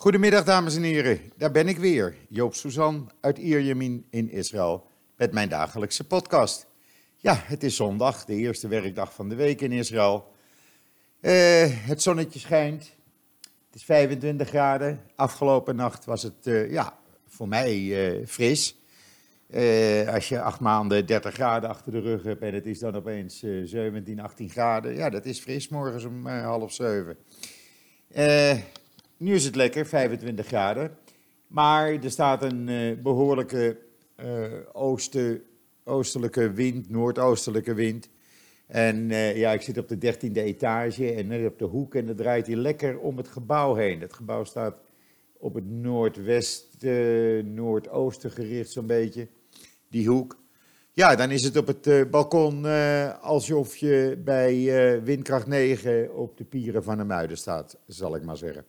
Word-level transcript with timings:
Goedemiddag, 0.00 0.44
dames 0.44 0.76
en 0.76 0.82
heren. 0.82 1.20
Daar 1.36 1.50
ben 1.50 1.68
ik 1.68 1.78
weer, 1.78 2.16
Joop 2.28 2.54
Suzan 2.54 3.10
uit 3.20 3.38
Ierjemien 3.38 4.06
in 4.10 4.30
Israël, 4.30 4.86
met 5.16 5.32
mijn 5.32 5.48
dagelijkse 5.48 6.06
podcast. 6.06 6.66
Ja, 7.16 7.34
het 7.44 7.62
is 7.62 7.76
zondag, 7.76 8.24
de 8.24 8.34
eerste 8.34 8.68
werkdag 8.68 9.14
van 9.14 9.28
de 9.28 9.34
week 9.34 9.60
in 9.60 9.72
Israël. 9.72 10.32
Eh, 11.20 11.32
het 11.68 12.02
zonnetje 12.02 12.38
schijnt. 12.38 12.94
Het 13.40 13.74
is 13.74 13.84
25 13.84 14.48
graden. 14.48 15.00
Afgelopen 15.14 15.76
nacht 15.76 16.04
was 16.04 16.22
het, 16.22 16.46
eh, 16.46 16.70
ja, 16.70 16.98
voor 17.26 17.48
mij 17.48 18.08
eh, 18.08 18.26
fris. 18.26 18.76
Als 20.06 20.28
je 20.28 20.40
acht 20.40 20.60
maanden 20.60 21.06
30 21.06 21.34
graden 21.34 21.68
achter 21.68 21.92
de 21.92 22.00
rug 22.00 22.22
hebt 22.22 22.42
en 22.42 22.54
het 22.54 22.66
is 22.66 22.78
dan 22.78 22.94
opeens 22.94 23.42
eh 23.42 23.60
17, 23.64 24.20
18 24.20 24.50
graden. 24.50 24.94
Ja, 24.94 25.10
dat 25.10 25.24
is 25.24 25.40
fris 25.40 25.68
morgens 25.68 26.04
om 26.04 26.26
half 26.26 26.72
zeven. 26.72 27.16
Eh, 28.10 28.58
nu 29.20 29.34
is 29.34 29.44
het 29.44 29.54
lekker, 29.54 29.86
25 29.86 30.46
graden. 30.46 30.96
Maar 31.46 31.92
er 31.92 32.10
staat 32.10 32.42
een 32.42 32.68
eh, 32.68 33.02
behoorlijke 33.02 33.78
eh, 34.14 34.44
oosten, 34.72 35.42
oostelijke 35.84 36.52
wind, 36.52 36.90
noordoostelijke 36.90 37.74
wind. 37.74 38.08
En 38.66 39.10
eh, 39.10 39.36
ja, 39.36 39.52
ik 39.52 39.62
zit 39.62 39.78
op 39.78 39.88
de 39.88 39.98
dertiende 39.98 40.42
etage 40.42 41.12
en 41.12 41.46
op 41.46 41.58
de 41.58 41.64
hoek 41.64 41.94
en 41.94 42.06
dan 42.06 42.16
draait 42.16 42.46
hij 42.46 42.56
lekker 42.56 42.98
om 42.98 43.16
het 43.16 43.28
gebouw 43.28 43.74
heen. 43.74 44.00
Het 44.00 44.12
gebouw 44.12 44.44
staat 44.44 44.80
op 45.38 45.54
het 45.54 45.70
noordwesten, 45.70 47.54
noordoosten 47.54 48.30
gericht 48.30 48.70
zo'n 48.70 48.86
beetje, 48.86 49.28
die 49.88 50.08
hoek. 50.08 50.38
Ja, 50.92 51.14
dan 51.14 51.30
is 51.30 51.44
het 51.44 51.56
op 51.56 51.66
het 51.66 52.10
balkon 52.10 52.64
alsof 53.20 53.76
je 53.76 54.20
bij 54.24 55.02
windkracht 55.02 55.46
9 55.46 56.16
op 56.16 56.36
de 56.36 56.44
pieren 56.44 56.84
van 56.84 56.98
de 56.98 57.04
Muiden 57.04 57.36
staat, 57.36 57.78
zal 57.86 58.16
ik 58.16 58.24
maar 58.24 58.36
zeggen. 58.36 58.64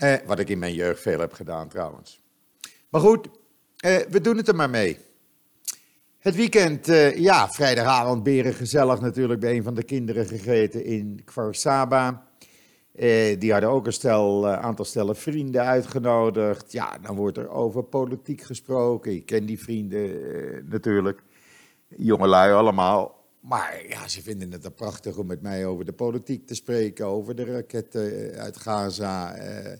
Eh, 0.00 0.14
wat 0.26 0.38
ik 0.38 0.48
in 0.48 0.58
mijn 0.58 0.74
jeugd 0.74 1.02
veel 1.02 1.20
heb 1.20 1.32
gedaan 1.32 1.68
trouwens. 1.68 2.20
Maar 2.88 3.00
goed, 3.00 3.28
eh, 3.76 3.96
we 4.08 4.20
doen 4.20 4.36
het 4.36 4.48
er 4.48 4.56
maar 4.56 4.70
mee. 4.70 4.98
Het 6.18 6.34
weekend, 6.34 6.88
eh, 6.88 7.16
ja, 7.16 7.48
vrijdagavond 7.50 8.22
beren 8.22 8.54
gezellig 8.54 9.00
natuurlijk 9.00 9.40
bij 9.40 9.56
een 9.56 9.62
van 9.62 9.74
de 9.74 9.82
kinderen 9.82 10.26
gegeten 10.26 10.84
in 10.84 11.22
Kfar 11.24 11.54
Saba. 11.54 12.30
Eh, 13.00 13.38
die 13.38 13.52
hadden 13.52 13.70
ook 13.70 13.86
een 13.86 13.92
stel, 13.92 14.46
eh, 14.46 14.58
aantal 14.58 14.84
stellen 14.84 15.16
vrienden 15.16 15.64
uitgenodigd. 15.64 16.72
Ja, 16.72 16.98
dan 17.02 17.16
wordt 17.16 17.36
er 17.36 17.48
over 17.48 17.82
politiek 17.82 18.40
gesproken. 18.40 19.12
Ik 19.12 19.26
ken 19.26 19.46
die 19.46 19.58
vrienden 19.58 20.34
eh, 20.34 20.62
natuurlijk. 20.64 21.22
Jongelui 21.88 22.52
allemaal. 22.52 23.19
Maar 23.40 23.86
ja, 23.88 24.08
ze 24.08 24.22
vinden 24.22 24.52
het 24.52 24.62
dan 24.62 24.74
prachtig 24.74 25.16
om 25.16 25.26
met 25.26 25.42
mij 25.42 25.66
over 25.66 25.84
de 25.84 25.92
politiek 25.92 26.46
te 26.46 26.54
spreken. 26.54 27.06
Over 27.06 27.34
de 27.34 27.44
raketten 27.44 28.34
uit 28.36 28.56
Gaza. 28.56 29.34
eh, 29.34 29.78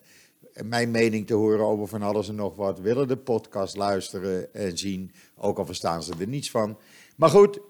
mijn 0.64 0.90
mening 0.90 1.26
te 1.26 1.34
horen 1.34 1.64
over 1.64 1.86
van 1.88 2.02
alles 2.02 2.28
en 2.28 2.34
nog 2.34 2.56
wat. 2.56 2.80
Willen 2.80 3.08
de 3.08 3.16
podcast 3.16 3.76
luisteren 3.76 4.54
en 4.54 4.78
zien. 4.78 5.12
Ook 5.36 5.58
al 5.58 5.66
verstaan 5.66 6.02
ze 6.02 6.14
er 6.20 6.28
niets 6.28 6.50
van. 6.50 6.78
Maar 7.16 7.28
goed, 7.30 7.60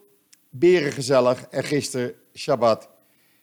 beren 0.51 0.93
gezellig. 0.93 1.47
En 1.47 1.65
gisteren, 1.65 2.15
Shabbat, 2.35 2.89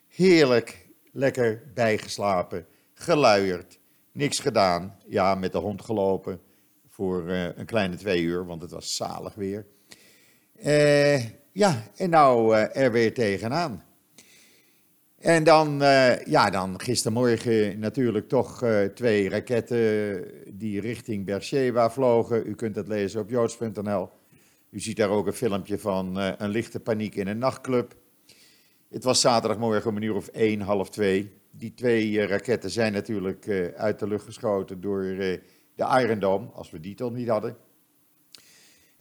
heerlijk 0.08 0.88
lekker 1.12 1.64
bijgeslapen, 1.74 2.66
geluierd, 2.94 3.80
niks 4.12 4.40
gedaan. 4.40 4.98
Ja, 5.08 5.36
met 5.36 5.52
de 5.52 5.58
hond 5.58 5.82
gelopen 5.82 6.42
voor 6.88 7.30
eh, 7.30 7.58
een 7.58 7.66
kleine 7.66 7.96
twee 7.96 8.22
uur, 8.22 8.46
want 8.46 8.62
het 8.62 8.72
was 8.72 8.96
zalig 8.96 9.36
weer. 9.36 9.66
Eh, 10.56 11.24
ja, 11.58 11.84
en 11.96 12.10
nou 12.10 12.56
eh, 12.56 12.84
er 12.84 12.92
weer 12.92 13.14
tegenaan. 13.14 13.84
En 15.20 15.44
dan, 15.44 15.82
eh, 15.82 16.26
ja, 16.26 16.50
dan 16.50 16.80
gistermorgen 16.80 17.80
natuurlijk 17.80 18.28
toch 18.28 18.64
eh, 18.64 18.84
twee 18.84 19.30
raketten 19.30 20.24
die 20.58 20.82
richting 20.82 21.26
Beersheba 21.26 21.90
vlogen. 21.90 22.48
U 22.48 22.56
kunt 22.56 22.76
het 22.76 22.88
lezen 22.88 23.22
op 23.22 23.30
joods.nl. 23.30 24.10
U 24.70 24.80
ziet 24.80 24.98
daar 24.98 25.10
ook 25.10 25.28
een 25.28 25.34
filmpje 25.34 25.80
van 25.80 26.16
een 26.16 26.50
lichte 26.50 26.80
paniek 26.80 27.16
in 27.16 27.28
een 27.28 27.38
nachtclub. 27.38 27.96
Het 28.90 29.04
was 29.04 29.22
zaterdagmorgen 29.22 29.90
om 29.90 29.96
een 29.96 30.02
uur 30.02 30.16
of 30.16 30.28
één, 30.28 30.62
half 30.62 30.90
twee. 30.90 31.32
Die 31.52 31.74
twee 31.74 32.26
raketten 32.26 32.70
zijn 32.70 32.94
natuurlijk 32.94 33.72
uit 33.76 34.00
de 34.00 34.08
lucht 34.08 34.26
geschoten 34.26 34.82
door 34.82 35.04
de 35.04 35.42
Iron 35.76 36.20
Dome, 36.20 36.48
als 36.54 36.72
we 36.72 36.80
die 36.80 36.96
toch 36.96 37.14
niet 37.14 37.28
hadden. 37.28 37.67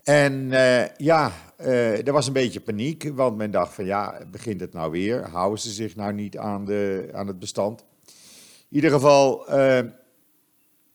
En 0.06 0.52
eh, 0.52 0.88
ja, 0.96 1.32
eh, 1.56 2.06
er 2.06 2.12
was 2.12 2.26
een 2.26 2.32
beetje 2.32 2.60
paniek, 2.60 3.10
want 3.14 3.36
men 3.36 3.50
dacht 3.50 3.74
van 3.74 3.84
ja, 3.84 4.20
begint 4.30 4.60
het 4.60 4.72
nou 4.72 4.90
weer? 4.90 5.28
Houden 5.28 5.58
ze 5.58 5.70
zich 5.70 5.96
nou 5.96 6.12
niet 6.12 6.38
aan, 6.38 6.64
de, 6.64 7.08
aan 7.12 7.26
het 7.26 7.38
bestand? 7.38 7.84
In 8.68 8.76
ieder 8.76 8.90
geval, 8.90 9.48
eh, 9.48 9.84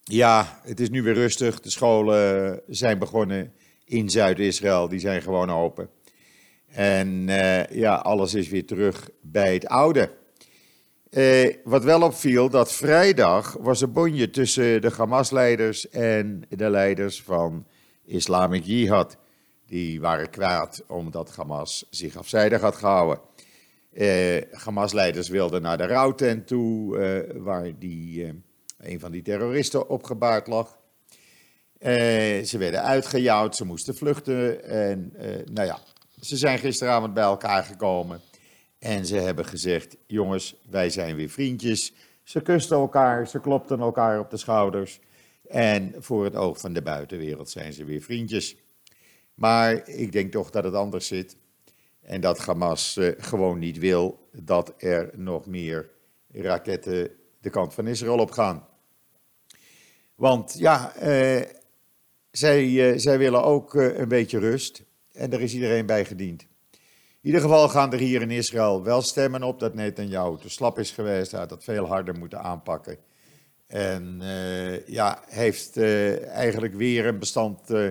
ja, 0.03 0.59
het 0.63 0.79
is 0.79 0.89
nu 0.89 1.03
weer 1.03 1.13
rustig. 1.13 1.59
De 1.59 1.69
scholen 1.69 2.61
zijn 2.67 2.99
begonnen 2.99 3.53
in 3.85 4.09
Zuid-Israël, 4.09 4.87
die 4.87 4.99
zijn 4.99 5.21
gewoon 5.21 5.49
open. 5.49 5.89
En 6.67 7.25
ja, 7.71 7.95
alles 7.95 8.33
is 8.33 8.49
weer 8.49 8.65
terug 8.65 9.09
bij 9.21 9.53
het 9.53 9.67
oude. 9.67 10.09
Wat 11.63 11.83
wel 11.83 12.01
opviel, 12.01 12.49
dat 12.49 12.73
vrijdag 12.73 13.57
was 13.59 13.81
een 13.81 13.91
bonje 13.91 14.29
tussen 14.29 14.81
de 14.81 14.91
Hamas-leiders 14.97 15.89
en 15.89 16.43
de 16.49 16.69
leiders 16.69 17.21
van 17.21 17.65
Islamic 18.05 18.63
Jihad. 18.63 19.17
Die 19.65 20.01
waren 20.01 20.29
kwaad 20.29 20.83
omdat 20.87 21.35
Hamas 21.35 21.85
zich 21.89 22.17
afzijdig 22.17 22.61
had 22.61 22.75
gehouden. 22.75 23.19
Eh, 23.93 24.41
Hamas-leiders 24.51 25.29
wilden 25.29 25.61
naar 25.61 25.77
de 25.77 25.85
rouwtent 25.85 26.47
toe, 26.47 26.97
eh, 26.97 27.41
waar 27.41 27.79
die, 27.79 28.25
eh, 28.25 28.33
een 28.77 28.99
van 28.99 29.11
die 29.11 29.21
terroristen 29.21 29.89
opgebaard 29.89 30.47
lag. 30.47 30.79
Eh, 31.77 32.43
ze 32.43 32.57
werden 32.57 32.83
uitgejouwd, 32.83 33.55
ze 33.55 33.65
moesten 33.65 33.95
vluchten. 33.95 34.63
En 34.63 35.13
nou 35.51 35.67
ja, 35.67 35.79
ze 36.19 36.37
zijn 36.37 36.59
gisteravond 36.59 37.13
bij 37.13 37.23
elkaar 37.23 37.63
gekomen. 37.63 38.21
En 38.79 39.05
ze 39.05 39.15
hebben 39.15 39.45
gezegd: 39.45 39.97
jongens, 40.07 40.55
wij 40.69 40.89
zijn 40.89 41.15
weer 41.15 41.29
vriendjes. 41.29 41.93
Ze 42.23 42.41
kusten 42.41 42.77
elkaar, 42.77 43.27
ze 43.27 43.39
klopten 43.39 43.79
elkaar 43.79 44.19
op 44.19 44.29
de 44.29 44.37
schouders. 44.37 44.99
En 45.51 45.93
voor 45.97 46.23
het 46.23 46.35
oog 46.35 46.59
van 46.59 46.73
de 46.73 46.81
buitenwereld 46.81 47.49
zijn 47.49 47.73
ze 47.73 47.85
weer 47.85 48.01
vriendjes. 48.01 48.55
Maar 49.33 49.87
ik 49.87 50.11
denk 50.11 50.31
toch 50.31 50.49
dat 50.49 50.63
het 50.63 50.73
anders 50.73 51.07
zit. 51.07 51.37
En 52.01 52.21
dat 52.21 52.37
Hamas 52.37 52.97
eh, 52.97 53.11
gewoon 53.17 53.59
niet 53.59 53.77
wil 53.77 54.29
dat 54.31 54.73
er 54.77 55.09
nog 55.15 55.45
meer 55.45 55.89
raketten 56.31 57.11
de 57.41 57.49
kant 57.49 57.73
van 57.73 57.87
Israël 57.87 58.17
op 58.17 58.31
gaan. 58.31 58.67
Want 60.15 60.55
ja, 60.57 60.95
eh, 60.95 61.41
zij, 62.31 62.91
eh, 62.91 62.97
zij 62.97 63.17
willen 63.17 63.43
ook 63.43 63.73
een 63.73 64.07
beetje 64.07 64.39
rust. 64.39 64.83
En 65.11 65.29
daar 65.29 65.41
is 65.41 65.53
iedereen 65.53 65.85
bij 65.85 66.05
gediend. 66.05 66.41
In 66.41 67.27
ieder 67.27 67.41
geval 67.41 67.69
gaan 67.69 67.93
er 67.93 67.99
hier 67.99 68.21
in 68.21 68.31
Israël 68.31 68.83
wel 68.83 69.01
stemmen 69.01 69.43
op 69.43 69.59
dat 69.59 69.73
Netanyahu 69.73 70.37
te 70.37 70.49
slap 70.49 70.79
is 70.79 70.91
geweest. 70.91 71.31
Hij 71.31 71.39
had 71.39 71.49
dat 71.49 71.63
veel 71.63 71.85
harder 71.85 72.17
moeten 72.17 72.41
aanpakken. 72.41 72.97
En 73.71 74.17
eh, 74.21 74.87
ja, 74.87 75.23
heeft 75.27 75.77
eh, 75.77 76.27
eigenlijk 76.27 76.73
weer 76.73 77.05
een 77.05 77.19
bestand 77.19 77.69
eh, 77.69 77.87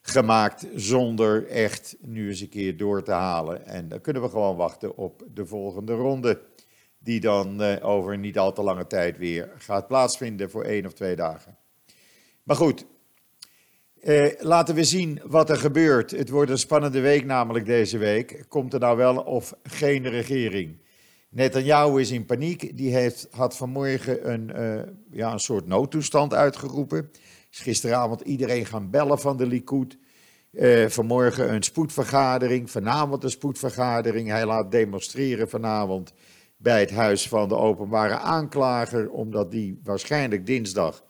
gemaakt 0.00 0.66
zonder 0.74 1.46
echt 1.48 1.96
nu 2.00 2.28
eens 2.28 2.40
een 2.40 2.48
keer 2.48 2.76
door 2.76 3.02
te 3.02 3.12
halen. 3.12 3.66
En 3.66 3.88
dan 3.88 4.00
kunnen 4.00 4.22
we 4.22 4.28
gewoon 4.28 4.56
wachten 4.56 4.96
op 4.96 5.22
de 5.34 5.46
volgende 5.46 5.94
ronde. 5.94 6.40
Die 6.98 7.20
dan 7.20 7.80
over 7.80 8.18
niet 8.18 8.38
al 8.38 8.52
te 8.52 8.62
lange 8.62 8.86
tijd 8.86 9.18
weer 9.18 9.50
gaat 9.58 9.86
plaatsvinden 9.86 10.50
voor 10.50 10.64
één 10.64 10.86
of 10.86 10.92
twee 10.92 11.16
dagen. 11.16 11.56
Maar 12.42 12.56
goed, 12.56 12.86
laten 14.38 14.74
we 14.74 14.84
zien 14.84 15.20
wat 15.24 15.50
er 15.50 15.56
gebeurt. 15.56 16.10
Het 16.10 16.28
wordt 16.28 16.50
een 16.50 16.58
spannende 16.58 17.00
week 17.00 17.24
namelijk 17.24 17.64
deze 17.64 17.98
week. 17.98 18.44
Komt 18.48 18.72
er 18.72 18.80
nou 18.80 18.96
wel 18.96 19.16
of 19.16 19.54
geen 19.62 20.08
regering? 20.08 20.81
Netanyahu 21.34 22.00
is 22.00 22.10
in 22.10 22.26
paniek. 22.26 22.76
Die 22.76 22.94
heeft, 22.94 23.28
had 23.30 23.56
vanmorgen 23.56 24.32
een, 24.32 24.52
eh, 24.52 24.82
ja, 25.10 25.32
een 25.32 25.40
soort 25.40 25.66
noodtoestand 25.66 26.34
uitgeroepen. 26.34 27.10
Is 27.50 27.58
gisteravond 27.58 28.20
iedereen 28.20 28.66
gaan 28.66 28.90
bellen 28.90 29.18
van 29.18 29.36
de 29.36 29.46
Likud. 29.46 29.98
Eh, 30.50 30.86
vanmorgen 30.86 31.52
een 31.54 31.62
spoedvergadering. 31.62 32.70
Vanavond 32.70 33.24
een 33.24 33.30
spoedvergadering. 33.30 34.28
Hij 34.28 34.46
laat 34.46 34.70
demonstreren 34.70 35.48
vanavond 35.48 36.12
bij 36.56 36.80
het 36.80 36.90
huis 36.90 37.28
van 37.28 37.48
de 37.48 37.56
openbare 37.56 38.18
aanklager. 38.18 39.10
Omdat 39.10 39.50
die 39.50 39.80
waarschijnlijk 39.82 40.46
dinsdag 40.46 41.04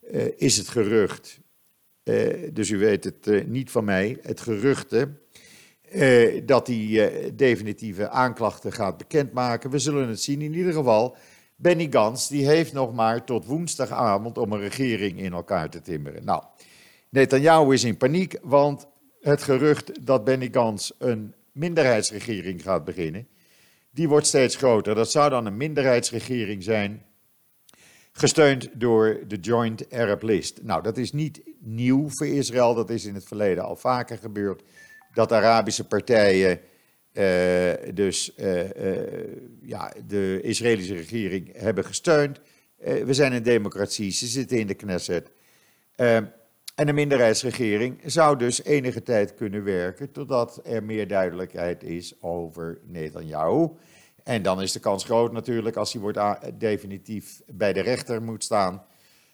eh, 0.00 0.26
is 0.36 0.56
het 0.56 0.68
gerucht 0.68 1.40
dus 2.52 2.70
u 2.70 2.78
weet 2.78 3.04
het 3.04 3.48
niet 3.48 3.70
van 3.70 3.84
mij, 3.84 4.18
het 4.22 4.40
geruchte, 4.40 5.08
eh, 5.90 6.42
dat 6.46 6.66
hij 6.66 7.10
eh, 7.10 7.30
definitieve 7.34 8.08
aanklachten 8.08 8.72
gaat 8.72 8.96
bekendmaken. 8.96 9.70
We 9.70 9.78
zullen 9.78 10.08
het 10.08 10.20
zien. 10.20 10.42
In 10.42 10.54
ieder 10.54 10.72
geval, 10.72 11.16
Benny 11.56 11.86
Gans, 11.90 12.28
die 12.28 12.46
heeft 12.46 12.72
nog 12.72 12.94
maar 12.94 13.24
tot 13.24 13.46
woensdagavond 13.46 14.38
om 14.38 14.52
een 14.52 14.60
regering 14.60 15.20
in 15.20 15.32
elkaar 15.32 15.70
te 15.70 15.80
timmeren. 15.80 16.24
Nou, 16.24 16.42
Netanyahu 17.08 17.72
is 17.72 17.84
in 17.84 17.96
paniek, 17.96 18.38
want 18.42 18.86
het 19.20 19.42
gerucht 19.42 20.06
dat 20.06 20.24
Benny 20.24 20.48
Gans 20.52 20.92
een 20.98 21.34
minderheidsregering 21.52 22.62
gaat 22.62 22.84
beginnen, 22.84 23.28
die 23.90 24.08
wordt 24.08 24.26
steeds 24.26 24.56
groter. 24.56 24.94
Dat 24.94 25.10
zou 25.10 25.30
dan 25.30 25.46
een 25.46 25.56
minderheidsregering 25.56 26.62
zijn 26.62 27.02
gesteund 28.12 28.68
door 28.72 29.20
de 29.28 29.36
Joint 29.36 29.92
Arab 29.92 30.22
List. 30.22 30.62
Nou, 30.62 30.82
dat 30.82 30.96
is 30.96 31.12
niet 31.12 31.40
nieuw 31.60 32.08
voor 32.08 32.26
Israël, 32.26 32.74
dat 32.74 32.90
is 32.90 33.04
in 33.04 33.14
het 33.14 33.24
verleden 33.24 33.64
al 33.64 33.76
vaker 33.76 34.18
gebeurd, 34.18 34.62
dat 35.12 35.32
Arabische 35.32 35.86
partijen 35.86 36.60
uh, 37.12 37.72
dus 37.94 38.32
uh, 38.36 38.60
ja, 39.62 39.92
de 40.06 40.40
Israëlische 40.42 40.94
regering 40.94 41.50
hebben 41.56 41.84
gesteund. 41.84 42.40
we 42.78 43.14
zijn 43.14 43.32
een 43.32 43.42
democratie, 43.42 44.10
ze 44.10 44.26
zitten 44.26 44.58
in 44.58 44.66
de 44.66 44.74
Knesset. 44.74 45.30
En 46.80 46.88
een 46.88 46.94
minderheidsregering 46.94 48.00
zou 48.04 48.38
dus 48.38 48.64
enige 48.64 49.02
tijd 49.02 49.34
kunnen 49.34 49.64
werken 49.64 50.12
totdat 50.12 50.60
er 50.64 50.84
meer 50.84 51.08
duidelijkheid 51.08 51.82
is 51.82 52.22
over 52.22 52.80
Netanyahu. 52.84 53.68
En 54.24 54.42
dan 54.42 54.62
is 54.62 54.72
de 54.72 54.80
kans 54.80 55.04
groot 55.04 55.32
natuurlijk, 55.32 55.76
als 55.76 55.92
hij 55.92 56.02
wordt 56.02 56.18
definitief 56.58 57.40
bij 57.46 57.72
de 57.72 57.80
rechter 57.80 58.22
moet 58.22 58.44
staan, 58.44 58.84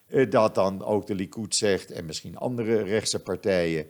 eh, 0.07 0.31
dat 0.31 0.55
dan 0.55 0.85
ook 0.85 1.07
de 1.07 1.15
Likud 1.15 1.55
zegt 1.55 1.91
en 1.91 2.05
misschien 2.05 2.37
andere 2.37 2.83
rechtse 2.83 3.23
partijen, 3.23 3.87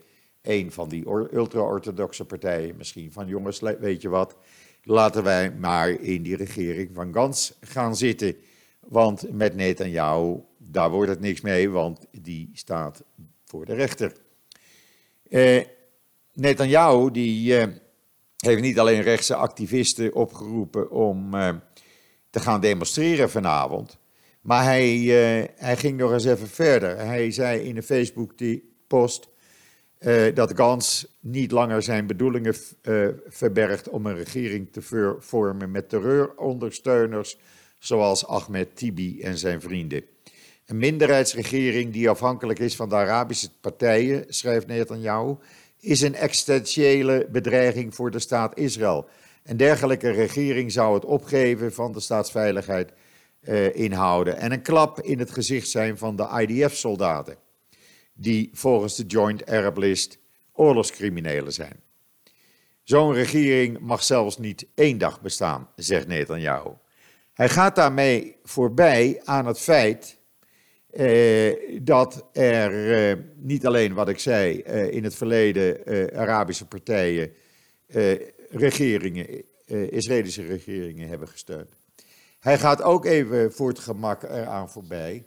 een 0.47 0.73
van 0.73 0.89
die 0.89 1.09
ultra-orthodoxe 1.33 2.25
partijen, 2.25 2.77
misschien 2.77 3.13
van 3.13 3.27
jongens, 3.27 3.61
weet 3.61 4.03
je 4.03 4.09
wat, 4.09 4.37
laten 4.83 5.23
wij 5.23 5.53
maar 5.53 5.91
in 5.91 6.23
die 6.23 6.37
regering 6.37 6.91
van 6.95 7.13
Gans 7.13 7.55
gaan 7.61 7.97
zitten. 7.97 8.37
Want 8.81 9.33
met 9.33 9.55
Netanyahu, 9.55 10.41
daar 10.59 10.91
wordt 10.91 11.11
het 11.11 11.21
niks 11.21 11.41
mee, 11.41 11.71
want 11.71 12.07
die 12.11 12.51
staat 12.53 13.05
voor 13.45 13.65
de 13.65 13.75
rechter. 13.75 14.13
Uh, 15.29 15.63
Netanyahu 16.33 17.11
die, 17.11 17.61
uh, 17.61 17.67
heeft 18.37 18.61
niet 18.61 18.79
alleen 18.79 19.03
rechtse 19.03 19.35
activisten 19.35 20.15
opgeroepen 20.15 20.91
om 20.91 21.35
uh, 21.35 21.55
te 22.31 22.41
gaan 22.41 22.61
demonstreren 22.61 23.31
vanavond, 23.31 23.99
maar 24.41 24.65
hij, 24.65 24.99
hij 25.57 25.77
ging 25.77 25.99
nog 25.99 26.13
eens 26.13 26.25
even 26.25 26.49
verder. 26.49 26.99
Hij 26.99 27.31
zei 27.31 27.61
in 27.61 27.77
een 27.77 27.83
Facebook-post 27.83 29.29
dat 30.35 30.53
Gans 30.57 31.17
niet 31.21 31.51
langer 31.51 31.83
zijn 31.83 32.07
bedoelingen 32.07 32.55
verbergt 33.29 33.89
om 33.89 34.07
een 34.07 34.17
regering 34.17 34.73
te 34.73 34.83
vormen 35.19 35.71
met 35.71 35.89
terreurondersteuners 35.89 37.39
zoals 37.79 38.27
Ahmed 38.27 38.77
Tibi 38.77 39.21
en 39.21 39.39
zijn 39.39 39.61
vrienden. 39.61 40.03
Een 40.67 40.79
minderheidsregering 40.79 41.93
die 41.93 42.11
afhankelijk 42.11 42.59
is 42.59 42.77
van 42.77 42.89
de 42.89 42.95
Arabische 42.95 43.51
partijen, 43.61 44.25
schrijft 44.29 44.67
Netanyahu, 44.67 45.37
is 45.81 46.01
een 46.01 46.15
existentiële 46.15 47.27
bedreiging 47.31 47.95
voor 47.95 48.11
de 48.11 48.19
staat 48.19 48.59
Israël. 48.59 49.09
Een 49.45 49.57
dergelijke 49.57 50.11
regering 50.11 50.73
zou 50.73 50.95
het 50.95 51.05
opgeven 51.05 51.73
van 51.73 51.93
de 51.93 52.01
staatsveiligheid 52.01 52.93
eh, 53.41 53.75
inhouden 53.77 54.37
en 54.37 54.53
een 54.53 54.63
klap 54.63 55.01
in 55.01 55.19
het 55.19 55.31
gezicht 55.31 55.69
zijn 55.69 55.99
van 55.99 56.17
de 56.17 56.47
IDF-soldaten, 56.47 57.37
die 58.17 58.51
volgens 58.53 58.97
de 58.97 59.07
Joint 59.07 59.47
Arab 59.47 59.77
List 59.77 60.19
oorlogscriminelen 60.53 61.53
zijn. 61.53 61.81
Zo'n 62.83 63.13
regering 63.13 63.79
mag 63.79 64.03
zelfs 64.03 64.39
niet 64.39 64.67
één 64.75 64.99
dag 64.99 65.21
bestaan, 65.21 65.69
zegt 65.77 66.07
Netanyahu. 66.07 66.71
Hij 67.33 67.49
gaat 67.49 67.77
daarmee 67.77 68.37
voorbij 68.43 69.21
aan 69.25 69.47
het 69.47 69.59
feit 69.59 70.19
eh, 70.91 71.81
dat 71.83 72.29
er 72.33 72.93
eh, 72.93 73.17
niet 73.35 73.67
alleen 73.67 73.95
wat 73.95 74.09
ik 74.09 74.19
zei, 74.19 74.61
eh, 74.61 74.91
in 74.91 75.05
het 75.05 75.15
verleden 75.15 75.85
Arabische 76.15 76.67
partijen 76.67 77.33
regeringen, 78.51 79.45
Israëlische 79.91 80.47
regeringen 80.47 81.09
hebben 81.09 81.29
gesteund. 81.29 81.77
Hij 82.39 82.59
gaat 82.59 82.83
ook 82.83 83.05
even 83.05 83.53
voor 83.53 83.69
het 83.69 83.79
gemak 83.79 84.23
eraan 84.23 84.71
voorbij 84.71 85.25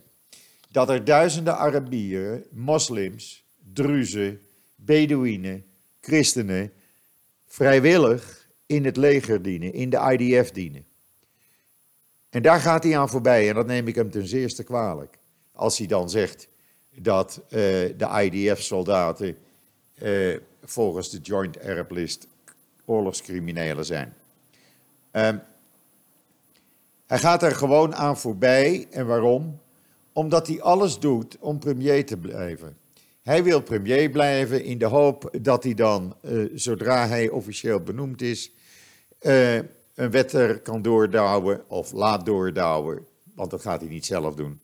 dat 0.71 0.89
er 0.89 1.04
duizenden 1.04 1.57
Arabieren, 1.57 2.44
moslims, 2.51 3.44
Druzen, 3.74 4.42
Bedouinen, 4.75 5.66
christenen 6.01 6.71
vrijwillig 7.48 8.48
in 8.66 8.86
het 8.86 8.98
leger 8.98 9.42
dienen, 9.42 9.74
in 9.74 9.89
de 9.89 10.18
IDF 10.18 10.51
dienen. 10.51 10.86
En 12.30 12.42
daar 12.42 12.60
gaat 12.60 12.83
hij 12.83 12.98
aan 12.98 13.10
voorbij 13.10 13.50
en 13.50 13.56
dat 13.56 13.66
neem 13.66 13.88
ik 13.88 13.95
hem 13.95 14.12
ten 14.12 14.27
zeerste 14.27 14.63
kwalijk 14.63 15.18
als 15.51 15.77
hij 15.77 15.88
dan 15.88 16.10
zegt 16.10 16.48
dat 16.95 17.42
uh, 17.44 17.50
de 17.98 18.30
IDF-soldaten 18.31 19.38
uh, 20.01 20.38
volgens 20.63 21.10
de 21.10 21.18
Joint 21.18 21.63
Arab 21.63 21.92
List 21.92 22.27
oorlogscriminelen 22.86 23.86
zijn. 23.86 24.13
Um, 25.12 25.42
hij 27.07 27.19
gaat 27.19 27.44
er 27.44 27.56
gewoon 27.56 27.95
aan 27.95 28.18
voorbij. 28.18 28.88
En 28.92 29.06
waarom? 29.06 29.60
Omdat 30.13 30.47
hij 30.47 30.61
alles 30.61 31.00
doet 31.00 31.38
om 31.39 31.59
premier 31.59 32.06
te 32.06 32.17
blijven. 32.17 32.77
Hij 33.21 33.44
wil 33.44 33.61
premier 33.61 34.09
blijven 34.09 34.63
in 34.63 34.77
de 34.77 34.85
hoop 34.85 35.38
dat 35.41 35.63
hij 35.63 35.73
dan, 35.73 36.15
uh, 36.21 36.50
zodra 36.53 37.07
hij 37.07 37.29
officieel 37.29 37.79
benoemd 37.79 38.21
is, 38.21 38.51
een 39.19 40.11
wet 40.11 40.33
er 40.33 40.59
kan 40.59 40.81
doordouwen 40.81 41.69
of 41.69 41.91
laat 41.91 42.25
doordouwen. 42.25 43.06
Want 43.35 43.51
dat 43.51 43.61
gaat 43.61 43.81
hij 43.81 43.89
niet 43.89 44.06
zelf 44.06 44.35
doen 44.35 44.61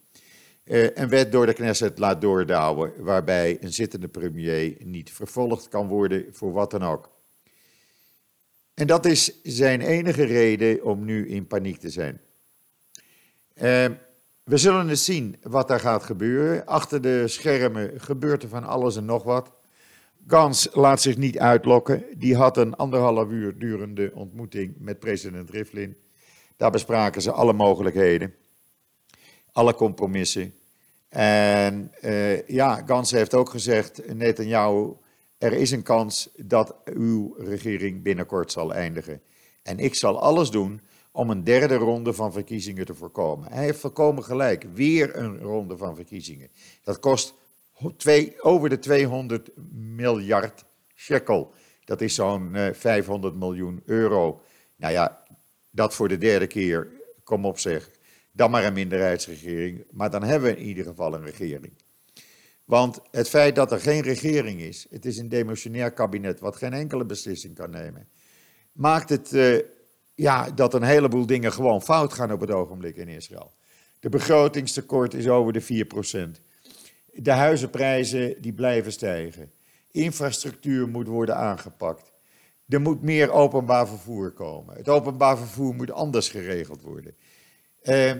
uh, 0.66 0.88
een 0.94 1.10
wet 1.10 1.32
door 1.32 1.46
de 1.46 1.54
Knesset 1.54 2.00
laat 2.00 2.22
doordouwen, 2.22 2.94
waarbij 3.04 3.58
een 3.62 3.74
zittende 3.74 4.08
premier 4.08 4.76
niet 4.80 5.12
vervolgd 5.12 5.68
kan 5.68 5.88
worden 5.88 6.26
voor 6.32 6.52
wat 6.52 6.72
dan 6.72 6.84
ook. 6.84 7.10
En 8.74 8.88
dat 8.88 9.06
is 9.06 9.42
zijn 9.44 9.82
enige 9.82 10.24
reden 10.24 10.84
om 10.84 11.06
nu 11.06 11.28
in 11.28 11.48
paniek 11.48 11.78
te 11.78 11.90
zijn. 11.90 12.22
Uh, 13.62 13.86
we 14.46 14.58
zullen 14.58 14.90
eens 14.90 15.06
zien 15.06 15.38
wat 15.42 15.68
daar 15.68 15.80
gaat 15.80 16.04
gebeuren. 16.04 16.66
Achter 16.66 17.02
de 17.02 17.28
schermen 17.28 17.92
gebeurt 17.98 18.44
er 18.44 18.50
van 18.50 18.64
alles 18.64 18.96
en 18.96 19.06
nog 19.06 19.24
wat. 19.24 19.52
Gans 20.28 20.70
laat 20.74 21.02
zich 21.02 21.18
niet 21.18 21.40
uitlokken. 21.40 22.06
Die 22.18 22.36
had 22.36 22.58
een 22.58 22.76
anderhalf 22.76 23.30
uur 23.30 23.58
durende 23.58 24.12
ontmoeting 24.14 24.76
met 24.80 25.00
president 25.00 25.50
Rivlin. 25.50 25.98
Daar 26.58 26.72
bespraken 26.72 27.22
ze 27.22 27.32
alle 27.32 27.54
mogelijkheden 27.54 28.34
alle 29.56 29.76
compromissen. 29.76 30.54
En 31.10 31.92
uh, 32.02 32.48
ja, 32.48 32.84
Gans 32.86 33.12
heeft 33.12 33.34
ook 33.34 33.50
gezegd, 33.50 34.14
Netanyahu, 34.14 34.94
er 35.38 35.54
is 35.54 35.72
een 35.72 35.84
kans 35.84 36.30
dat 36.36 36.76
uw 36.86 37.36
regering 37.38 38.04
binnenkort 38.04 38.52
zal 38.52 38.74
eindigen. 38.74 39.22
En 39.64 39.80
ik 39.80 39.96
zal 39.96 40.20
alles 40.20 40.50
doen 40.50 40.82
om 41.16 41.30
een 41.30 41.44
derde 41.44 41.76
ronde 41.76 42.14
van 42.14 42.32
verkiezingen 42.32 42.86
te 42.86 42.96
voorkomen. 42.96 43.52
Hij 43.52 43.64
heeft 43.64 43.80
volkomen 43.80 44.24
gelijk, 44.24 44.66
weer 44.74 45.16
een 45.16 45.40
ronde 45.40 45.78
van 45.78 45.96
verkiezingen. 45.96 46.50
Dat 46.84 47.00
kost 47.00 47.34
twee, 47.98 48.42
over 48.42 48.70
de 48.70 48.80
200 48.80 49.50
miljard 49.74 50.66
shekel. 50.96 51.54
Dat 51.86 52.02
is 52.02 52.16
zo'n 52.16 52.56
500 52.74 53.34
eh, 53.34 53.40
miljoen 53.40 53.82
euro. 53.86 54.42
Nou 54.76 54.94
ja, 54.94 55.24
dat 55.70 55.94
voor 55.94 56.08
de 56.08 56.18
derde 56.18 56.48
keer, 56.48 56.88
kom 57.24 57.46
op 57.46 57.60
zeg 57.60 57.90
dan 58.32 58.52
maar 58.52 58.66
een 58.66 58.74
minderheidsregering. 58.74 59.84
Maar 59.92 60.12
dan 60.12 60.24
hebben 60.24 60.50
we 60.50 60.58
in 60.58 60.66
ieder 60.66 60.84
geval 60.84 61.14
een 61.14 61.26
regering. 61.26 61.74
Want 62.66 63.00
het 63.12 63.30
feit 63.30 63.56
dat 63.56 63.72
er 63.72 63.80
geen 63.80 64.02
regering 64.02 64.62
is, 64.62 64.86
het 64.90 65.06
is 65.06 65.18
een 65.18 65.30
demotionair 65.30 65.92
kabinet 65.92 66.40
wat 66.40 66.56
geen 66.56 66.74
enkele 66.74 67.06
beslissing 67.06 67.56
kan 67.56 67.70
nemen, 67.70 68.08
maakt 68.72 69.10
het 69.10 69.34
uh, 69.34 69.60
ja, 70.16 70.50
dat 70.52 70.74
een 70.74 70.84
heleboel 70.84 71.26
dingen 71.26 71.54
gewoon 71.54 71.82
fout 71.82 72.14
gaan 72.14 72.32
op 72.32 72.40
het 72.40 72.52
ogenblik 72.52 72.96
in 72.96 73.08
Israël. 73.08 73.54
De 74.00 74.10
begrotingstekort 74.10 75.14
is 75.14 75.28
over 75.28 75.54
de 75.54 75.86
4%. 76.38 76.42
De 77.14 77.32
huizenprijzen 77.32 78.42
die 78.42 78.54
blijven 78.54 78.92
stijgen. 78.92 79.52
Infrastructuur 79.92 80.88
moet 80.88 81.08
worden 81.08 81.36
aangepakt. 81.36 82.14
Er 82.68 82.82
moet 82.82 83.02
meer 83.02 83.32
openbaar 83.32 83.88
vervoer 83.88 84.32
komen. 84.32 84.76
Het 84.76 84.90
openbaar 84.90 85.38
vervoer 85.38 85.76
moet 85.76 85.92
anders 85.92 86.30
geregeld 86.30 86.82
worden. 86.82 87.16
Uh, 87.84 88.12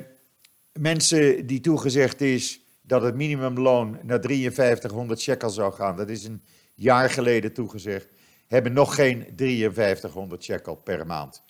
mensen 0.72 1.48
die 1.48 1.60
toegezegd 1.60 2.22
is 2.22 2.60
dat 2.82 3.02
het 3.02 3.16
minimumloon 3.16 4.00
naar 4.04 4.20
5300 4.22 5.22
shekel 5.22 5.50
zou 5.50 5.74
gaan, 5.74 5.96
dat 5.96 6.10
is 6.10 6.24
een 6.24 6.44
jaar 6.76 7.10
geleden 7.10 7.54
toegezegd, 7.54 8.08
hebben 8.48 8.74
nog 8.74 8.96
geen 8.96 9.26
5300 9.36 10.44
shekel 10.44 10.76
per 10.76 11.06
maand. 11.06 11.44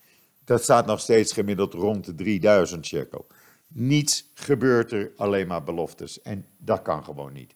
Dat 0.46 0.64
staat 0.64 0.86
nog 0.86 1.00
steeds 1.00 1.34
gemiddeld 1.34 1.74
rond 1.74 2.06
de 2.06 2.16
3000 2.16 2.86
shekel. 2.86 3.28
Niets 3.68 4.32
gebeurt 4.34 4.92
er, 4.92 5.12
alleen 5.16 5.48
maar 5.48 5.64
beloftes. 5.64 6.22
En 6.22 6.46
dat 6.58 6.82
kan 6.82 7.04
gewoon 7.04 7.34
niet. 7.34 7.56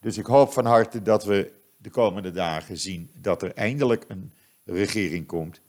Dus 0.00 0.18
ik 0.18 0.26
hoop 0.26 0.52
van 0.52 0.64
harte 0.64 1.02
dat 1.02 1.24
we 1.24 1.52
de 1.76 1.90
komende 1.90 2.30
dagen 2.30 2.78
zien 2.78 3.10
dat 3.14 3.42
er 3.42 3.54
eindelijk 3.54 4.04
een 4.08 4.32
regering 4.64 5.26
komt 5.26 5.60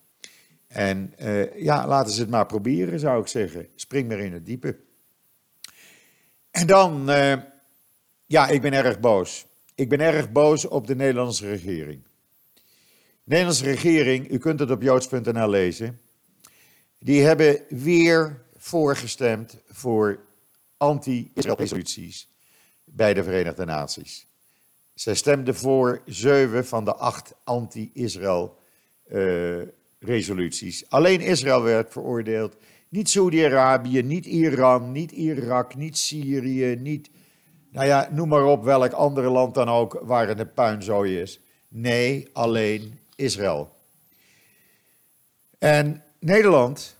en 0.70 1.14
uh, 1.22 1.62
ja, 1.62 1.88
laten 1.88 2.14
ze 2.14 2.22
het 2.22 2.30
maar 2.30 2.46
proberen, 2.46 3.00
zou 3.00 3.22
ik 3.22 3.28
zeggen. 3.28 3.68
Spring 3.76 4.08
maar 4.08 4.20
in 4.20 4.34
het 4.34 4.46
diepe. 4.46 4.78
En 6.52 6.68
dan, 6.68 7.10
uh, 7.10 7.34
ja, 8.26 8.48
ik 8.48 8.62
ben 8.62 8.74
erg 8.74 9.00
boos. 9.00 9.46
Ik 9.76 9.90
ben 9.90 10.00
erg 10.00 10.32
boos 10.32 10.66
op 10.66 10.88
de 10.88 10.96
Nederlandse 10.96 11.50
regering. 11.50 12.04
De 12.54 12.62
Nederlandse 13.24 13.64
regering, 13.64 14.32
u 14.32 14.38
kunt 14.38 14.60
het 14.60 14.72
op 14.72 14.82
joods.nl 14.82 15.50
lezen, 15.50 16.00
die 17.00 17.22
hebben 17.22 17.62
weer 17.70 18.42
voorgestemd 18.58 19.58
voor 19.68 20.20
anti-Israël 20.78 21.58
resoluties 21.58 22.28
bij 22.84 23.14
de 23.14 23.24
Verenigde 23.24 23.66
Naties. 23.66 24.28
Zij 24.94 25.16
stemde 25.16 25.54
voor 25.54 26.02
zeven 26.06 26.66
van 26.66 26.86
de 26.86 26.96
acht 26.96 27.34
anti-Israël 27.44 28.58
uh, 29.12 29.62
resoluties. 30.00 30.90
Alleen 30.90 31.22
Israël 31.22 31.62
werd 31.62 31.92
veroordeeld. 31.92 32.56
Niet 32.90 33.10
Saudi-Arabië, 33.10 34.02
niet 34.02 34.26
Iran, 34.26 34.92
niet 34.92 35.12
Irak, 35.12 35.76
niet 35.76 35.98
Syrië, 35.98 36.76
niet. 36.76 37.10
Nou 37.72 37.88
ja, 37.88 38.10
noem 38.12 38.28
maar 38.28 38.46
op 38.46 38.64
welk 38.64 38.92
andere 38.92 39.30
land 39.30 39.54
dan 39.54 39.70
ook 39.70 40.00
waar 40.04 40.28
het 40.28 40.40
een 40.40 40.54
puinzooi 40.54 41.20
is. 41.20 41.40
Nee, 41.68 42.30
alleen 42.34 43.00
Israël. 43.16 43.76
En 45.58 46.04
Nederland 46.20 46.98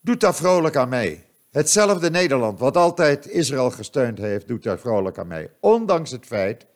doet 0.00 0.20
daar 0.20 0.34
vrolijk 0.34 0.76
aan 0.76 0.88
mee. 0.88 1.24
Hetzelfde 1.50 2.10
Nederland, 2.10 2.58
wat 2.58 2.76
altijd 2.76 3.26
Israël 3.26 3.70
gesteund 3.70 4.18
heeft, 4.18 4.48
doet 4.48 4.62
daar 4.62 4.78
vrolijk 4.78 5.18
aan 5.18 5.26
mee. 5.26 5.48
Ondanks 5.60 6.10
het 6.10 6.26
feit 6.26 6.66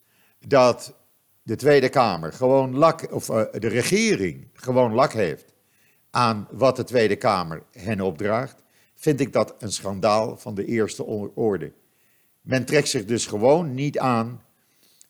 dat 0.48 0.96
de 1.44 1.56
Tweede 1.56 1.89
Kamer 1.89 2.34
gewoon 2.34 2.75
lak, 2.77 3.13
of 3.13 3.29
uh, 3.29 3.44
de 3.51 3.67
regering 3.67 4.50
gewoon 4.53 4.94
lak 4.94 5.13
heeft 5.13 5.53
aan 6.10 6.48
wat 6.51 6.75
de 6.75 6.84
Tweede 6.84 7.15
Kamer 7.15 7.63
hen 7.72 8.01
opdraagt, 8.01 8.63
vind 8.96 9.20
ik 9.20 9.34
dat 9.34 9.56
een 9.60 9.72
schandaal 9.72 10.38
van 10.38 10.56
de 10.56 10.65
eerste 10.65 11.03
orde. 11.36 11.74
Men 12.41 12.65
trekt 12.65 12.88
zich 12.88 13.06
dus 13.06 13.25
gewoon 13.25 13.74
niet 13.74 14.00
aan 14.00 14.41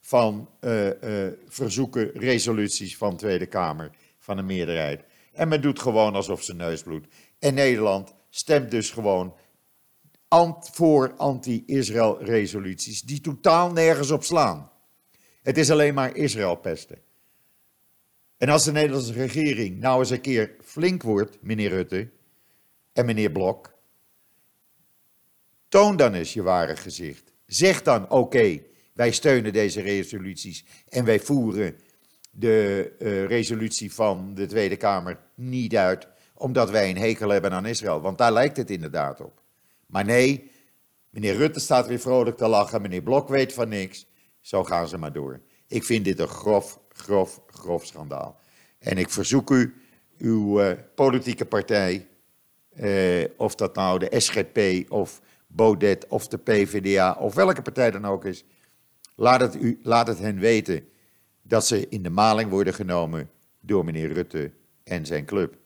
van 0.08 0.50
uh, 0.62 0.86
uh, 0.86 1.32
verzoeken, 1.48 2.12
resoluties 2.14 2.98
van 2.98 3.10
de 3.10 3.16
Tweede 3.16 3.46
Kamer, 3.46 3.92
van 4.20 4.38
een 4.38 4.46
meerderheid. 4.46 5.04
En 5.34 5.48
men 5.48 5.62
doet 5.62 5.80
gewoon 5.80 6.16
alsof 6.16 6.44
ze 6.44 6.56
neus 6.56 6.84
bloedt. 6.84 7.08
En 7.40 7.54
Nederland 7.54 8.14
stemt 8.30 8.72
dus 8.72 8.92
gewoon 8.92 9.36
ant 10.28 10.70
voor 10.74 11.14
anti-Israël 11.18 12.24
resoluties 12.24 13.02
die 13.02 13.22
totaal 13.22 13.72
nergens 13.72 14.12
op 14.12 14.24
slaan. 14.24 14.72
Het 15.42 15.58
is 15.58 15.72
alleen 15.72 15.94
maar 15.94 16.16
Israël 16.16 16.56
pesten. 16.56 17.02
En 18.38 18.50
als 18.50 18.64
de 18.64 18.72
Nederlandse 18.72 19.14
regering 19.14 19.80
nou 19.80 20.00
eens 20.00 20.10
een 20.10 20.22
keer 20.22 20.56
flink 20.64 21.04
wordt, 21.04 21.38
meneer 21.42 21.70
Rutte 21.70 22.10
en 22.94 23.06
meneer 23.06 23.32
Blok, 23.32 23.74
toon 25.68 25.96
dan 25.96 26.14
eens 26.14 26.34
je 26.34 26.42
ware 26.42 26.76
gezicht. 26.76 27.34
Zeg 27.46 27.82
dan, 27.82 28.10
oké, 28.10 28.60
wij 28.98 29.12
steunen 29.12 29.54
deze 29.54 29.82
resoluties 29.82 30.66
en 30.90 31.06
wij 31.06 31.20
voeren 31.20 31.76
de 32.32 32.92
uh, 33.00 33.26
resolutie 33.26 33.94
van 33.94 34.34
de 34.34 34.46
Tweede 34.46 34.78
Kamer 34.78 35.20
niet 35.36 35.76
uit, 35.76 36.08
omdat 36.34 36.70
wij 36.70 36.90
een 36.90 36.98
hekel 36.98 37.30
hebben 37.30 37.52
aan 37.52 37.66
Israël. 37.66 38.02
Want 38.02 38.18
daar 38.18 38.32
lijkt 38.32 38.58
het 38.58 38.70
inderdaad 38.70 39.22
op. 39.22 39.42
Maar 39.86 40.06
nee, 40.06 40.52
meneer 41.10 41.36
Rutte 41.36 41.60
staat 41.60 41.88
weer 41.88 42.00
vrolijk 42.00 42.38
te 42.38 42.48
lachen, 42.48 42.82
meneer 42.82 43.02
Blok 43.02 43.30
weet 43.30 43.54
van 43.54 43.70
niks. 43.70 44.08
Zo 44.42 44.64
gaan 44.64 44.88
ze 44.88 44.98
maar 44.98 45.14
door. 45.14 45.42
Ik 45.68 45.84
vind 45.84 46.06
dit 46.06 46.20
een 46.20 46.28
grof, 46.28 46.80
grof, 46.90 47.42
grof 47.48 47.86
schandaal. 47.86 48.40
En 48.80 48.98
ik 48.98 49.10
verzoek 49.10 49.52
u, 49.52 49.74
uw 50.18 50.62
uh, 50.62 50.72
politieke 50.96 51.46
partij, 51.46 52.08
uh, 52.76 53.26
of 53.38 53.56
dat 53.56 53.76
nou 53.76 54.00
de 54.00 54.20
SGP 54.20 54.92
of 54.92 55.22
Baudet 55.48 56.08
of 56.08 56.28
de 56.28 56.38
PvdA 56.38 57.18
of 57.20 57.34
welke 57.34 57.62
partij 57.62 57.92
dan 57.92 58.06
ook 58.06 58.26
is, 58.26 58.46
laat 59.18 59.42
het, 59.42 59.56
u, 59.56 59.80
laat 59.84 60.08
het 60.08 60.20
hen 60.20 60.40
weten 60.40 60.88
dat 61.42 61.68
ze 61.68 61.90
in 61.90 62.04
de 62.04 62.10
maling 62.10 62.50
worden 62.50 62.74
genomen 62.74 63.30
door 63.60 63.86
meneer 63.86 64.14
Rutte 64.14 64.52
en 64.84 65.06
zijn 65.06 65.26
club. 65.26 65.58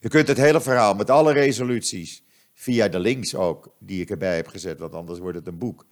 U 0.00 0.08
kunt 0.08 0.28
het 0.28 0.36
hele 0.36 0.60
verhaal 0.60 0.94
met 0.94 1.10
alle 1.10 1.32
resoluties, 1.32 2.22
via 2.54 2.88
de 2.88 2.98
links 2.98 3.34
ook, 3.34 3.74
die 3.78 4.00
ik 4.00 4.10
erbij 4.10 4.36
heb 4.36 4.48
gezet, 4.48 4.78
want 4.78 4.94
anders 4.94 5.18
wordt 5.18 5.36
het 5.36 5.46
een 5.46 5.58
boek, 5.58 5.86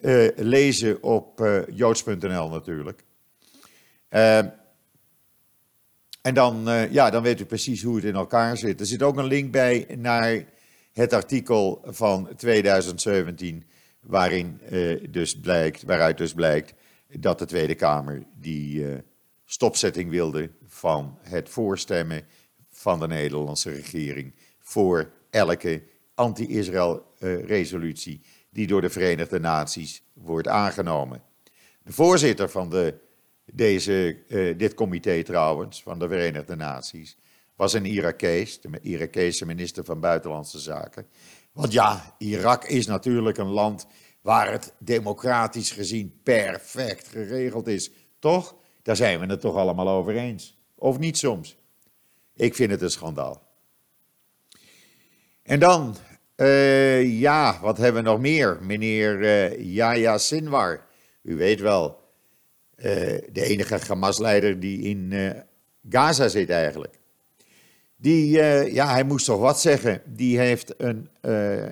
uh, 0.00 0.28
lezen 0.36 1.02
op 1.02 1.40
uh, 1.40 1.66
joods.nl 1.66 2.48
natuurlijk. 2.48 3.04
Uh, 4.10 4.38
en 6.22 6.34
dan, 6.34 6.68
ja, 6.90 7.10
dan 7.10 7.22
weet 7.22 7.40
u 7.40 7.44
precies 7.44 7.82
hoe 7.82 7.96
het 7.96 8.04
in 8.04 8.14
elkaar 8.14 8.56
zit. 8.56 8.80
Er 8.80 8.86
zit 8.86 9.02
ook 9.02 9.16
een 9.16 9.26
link 9.26 9.52
bij 9.52 9.86
naar 9.98 10.44
het 10.92 11.12
artikel 11.12 11.82
van 11.84 12.28
2017, 12.36 13.64
waarin, 14.04 14.60
dus 15.10 15.40
blijkt, 15.40 15.82
waaruit 15.82 16.18
dus 16.18 16.32
blijkt 16.34 16.74
dat 17.18 17.38
de 17.38 17.46
Tweede 17.46 17.74
Kamer 17.74 18.26
die 18.40 18.86
stopzetting 19.44 20.10
wilde 20.10 20.50
van 20.66 21.18
het 21.22 21.48
voorstemmen 21.48 22.26
van 22.70 23.00
de 23.00 23.06
Nederlandse 23.06 23.70
regering 23.70 24.34
voor 24.58 25.12
elke 25.30 25.82
anti-Israël 26.14 27.06
resolutie 27.46 28.20
die 28.50 28.66
door 28.66 28.80
de 28.80 28.90
Verenigde 28.90 29.40
Naties 29.40 30.02
wordt 30.12 30.48
aangenomen. 30.48 31.22
De 31.82 31.92
voorzitter 31.92 32.48
van 32.48 32.70
de, 32.70 32.94
deze, 33.52 34.18
dit 34.56 34.74
comité 34.74 35.22
trouwens, 35.22 35.82
van 35.82 35.98
de 35.98 36.08
Verenigde 36.08 36.56
Naties, 36.56 37.16
was 37.56 37.72
een 37.72 37.86
Irakees, 37.86 38.60
de 38.60 38.68
Irakese 38.82 39.46
minister 39.46 39.84
van 39.84 40.00
Buitenlandse 40.00 40.58
Zaken. 40.58 41.06
Want 41.54 41.72
ja, 41.72 42.14
Irak 42.18 42.64
is 42.64 42.86
natuurlijk 42.86 43.38
een 43.38 43.50
land 43.50 43.86
waar 44.20 44.52
het 44.52 44.72
democratisch 44.78 45.70
gezien 45.70 46.20
perfect 46.22 47.08
geregeld 47.08 47.66
is. 47.66 47.90
Toch? 48.18 48.56
Daar 48.82 48.96
zijn 48.96 49.20
we 49.20 49.26
het 49.26 49.40
toch 49.40 49.56
allemaal 49.56 49.88
over 49.88 50.16
eens. 50.16 50.56
Of 50.74 50.98
niet 50.98 51.18
soms? 51.18 51.56
Ik 52.36 52.54
vind 52.54 52.70
het 52.70 52.82
een 52.82 52.90
schandaal. 52.90 53.42
En 55.42 55.60
dan 55.60 55.96
uh, 56.36 57.20
ja, 57.20 57.60
wat 57.60 57.78
hebben 57.78 58.02
we 58.02 58.08
nog 58.08 58.20
meer? 58.20 58.58
Meneer 58.62 59.20
uh, 59.20 59.74
Yahya 59.74 60.18
Sinwar, 60.18 60.86
u 61.22 61.36
weet 61.36 61.60
wel, 61.60 62.00
uh, 62.76 62.84
de 63.32 63.42
enige 63.42 63.78
Hamas-leider 63.86 64.60
die 64.60 64.82
in 64.82 65.12
Gaza 65.88 66.28
zit 66.28 66.50
eigenlijk. 66.50 66.98
Die, 68.04 68.30
ja, 68.72 68.92
hij 68.92 69.04
moest 69.04 69.26
toch 69.26 69.40
wat 69.40 69.60
zeggen. 69.60 70.02
Die 70.06 70.38
heeft 70.38 70.74
een, 70.76 71.08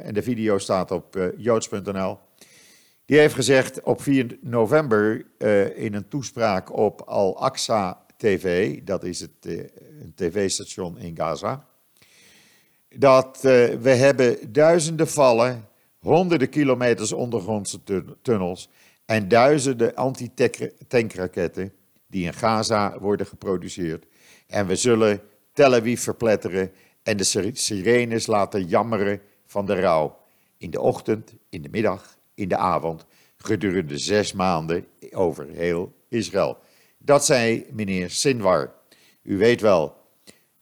en 0.02 0.14
de 0.14 0.22
video 0.22 0.58
staat 0.58 0.90
op 0.90 1.32
joods.nl. 1.36 2.18
Die 3.04 3.18
heeft 3.18 3.34
gezegd 3.34 3.82
op 3.82 4.02
4 4.02 4.38
november 4.40 5.26
in 5.76 5.94
een 5.94 6.08
toespraak 6.08 6.76
op 6.76 7.00
Al-Aqsa 7.00 8.06
TV, 8.16 8.78
dat 8.82 9.04
is 9.04 9.20
het, 9.20 9.30
een 10.00 10.12
tv-station 10.14 10.98
in 10.98 11.16
Gaza 11.16 11.66
dat 12.96 13.38
we 13.80 13.90
hebben 13.90 14.52
duizenden 14.52 15.08
vallen, 15.08 15.68
honderden 15.98 16.48
kilometers 16.48 17.12
ondergrondse 17.12 17.80
tunnels 18.22 18.68
en 19.04 19.28
duizenden 19.28 19.94
anti-tankraketten 19.94 21.72
die 22.06 22.26
in 22.26 22.34
Gaza 22.34 22.98
worden 22.98 23.26
geproduceerd. 23.26 24.06
En 24.46 24.66
we 24.66 24.76
zullen 24.76 25.20
Tel 25.52 25.74
Aviv 25.74 26.02
verpletteren 26.02 26.72
en 27.02 27.16
de 27.16 27.52
sirenes 27.52 28.26
laten 28.26 28.66
jammeren 28.66 29.20
van 29.46 29.66
de 29.66 29.80
rouw. 29.80 30.18
In 30.56 30.70
de 30.70 30.80
ochtend, 30.80 31.34
in 31.48 31.62
de 31.62 31.68
middag, 31.68 32.18
in 32.34 32.48
de 32.48 32.56
avond, 32.56 33.06
gedurende 33.36 33.98
zes 33.98 34.32
maanden 34.32 34.86
over 35.10 35.48
heel 35.48 35.92
Israël. 36.08 36.58
Dat 36.98 37.24
zei 37.24 37.66
meneer 37.72 38.10
Sinwar. 38.10 38.74
U 39.22 39.36
weet 39.38 39.60
wel, 39.60 39.96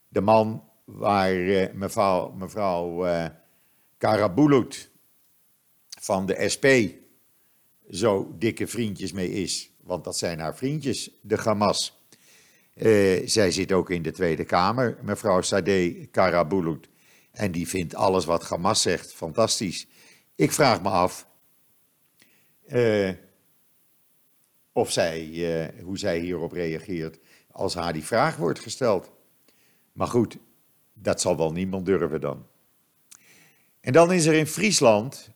de 0.07 0.21
man 0.21 0.63
waar 0.85 1.35
uh, 1.35 1.73
mevrouw, 1.73 3.05
uh, 3.05 3.25
Karabulut 3.97 4.89
van 5.99 6.25
de 6.25 6.49
SP 6.53 6.65
zo 7.89 8.35
dikke 8.37 8.67
vriendjes 8.67 9.11
mee 9.11 9.29
is. 9.29 9.71
Want 9.83 10.03
dat 10.03 10.17
zijn 10.17 10.39
haar 10.39 10.55
vriendjes, 10.55 11.11
de 11.21 11.35
Hamas. 11.35 12.00
Uh, 12.75 13.27
zij 13.27 13.51
zit 13.51 13.71
ook 13.71 13.89
in 13.89 14.01
de 14.01 14.11
Tweede 14.11 14.43
Kamer, 14.43 14.97
mevrouw 15.01 15.41
Sadeh 15.41 16.07
Karabulut. 16.11 16.89
En 17.31 17.51
die 17.51 17.67
vindt 17.67 17.95
alles 17.95 18.25
wat 18.25 18.49
Hamas 18.49 18.81
zegt 18.81 19.13
fantastisch. 19.13 19.87
Ik 20.35 20.51
vraag 20.51 20.81
me 20.81 20.89
af 20.89 21.27
uh, 22.67 23.11
of 24.71 24.91
zij, 24.91 25.27
uh, 25.27 25.83
hoe 25.83 25.97
zij 25.97 26.19
hierop 26.19 26.51
reageert 26.51 27.19
als 27.51 27.75
haar 27.75 27.93
die 27.93 28.03
vraag 28.03 28.35
wordt 28.35 28.59
gesteld. 28.59 29.11
Maar 29.91 30.07
goed, 30.07 30.37
dat 30.93 31.21
zal 31.21 31.37
wel 31.37 31.51
niemand 31.51 31.85
durven 31.85 32.21
dan. 32.21 32.47
En 33.81 33.93
dan 33.93 34.11
is 34.11 34.25
er 34.25 34.33
in 34.33 34.47
Friesland 34.47 35.29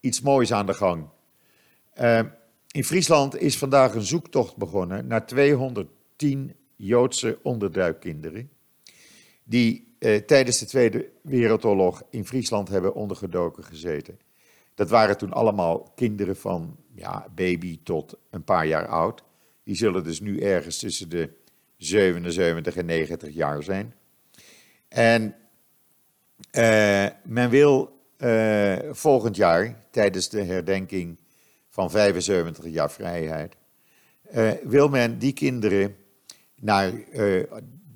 iets 0.00 0.20
moois 0.20 0.52
aan 0.52 0.66
de 0.66 0.74
gang. 0.74 1.08
In 2.72 2.84
Friesland 2.84 3.40
is 3.40 3.58
vandaag 3.58 3.94
een 3.94 4.02
zoektocht 4.02 4.56
begonnen 4.56 5.06
naar 5.06 5.26
210 5.26 6.54
Joodse 6.76 7.38
onderduikkinderen. 7.42 8.50
Die 9.44 9.94
uh, 9.98 10.16
tijdens 10.16 10.58
de 10.58 10.66
Tweede 10.66 11.10
Wereldoorlog 11.22 12.02
in 12.10 12.26
Friesland 12.26 12.68
hebben 12.68 12.94
ondergedoken 12.94 13.64
gezeten. 13.64 14.18
Dat 14.74 14.88
waren 14.88 15.18
toen 15.18 15.32
allemaal 15.32 15.92
kinderen 15.94 16.36
van 16.36 16.76
ja, 16.94 17.26
baby 17.34 17.80
tot 17.82 18.16
een 18.30 18.44
paar 18.44 18.66
jaar 18.66 18.86
oud. 18.86 19.22
Die 19.64 19.74
zullen 19.74 20.04
dus 20.04 20.20
nu 20.20 20.40
ergens 20.40 20.78
tussen 20.78 21.08
de 21.08 21.30
77 21.76 22.76
en 22.76 22.86
90 22.86 23.34
jaar 23.34 23.62
zijn. 23.62 23.94
En 24.88 25.36
uh, 26.52 27.06
men 27.24 27.50
wil 27.50 27.98
uh, 28.18 28.76
volgend 28.90 29.36
jaar, 29.36 29.84
tijdens 29.90 30.28
de 30.28 30.42
herdenking 30.42 31.16
van 31.70 31.90
75 31.90 32.64
jaar 32.64 32.90
vrijheid, 32.90 33.56
uh, 34.34 34.50
wil 34.62 34.88
men 34.88 35.18
die 35.18 35.32
kinderen 35.32 35.96
naar, 36.60 36.92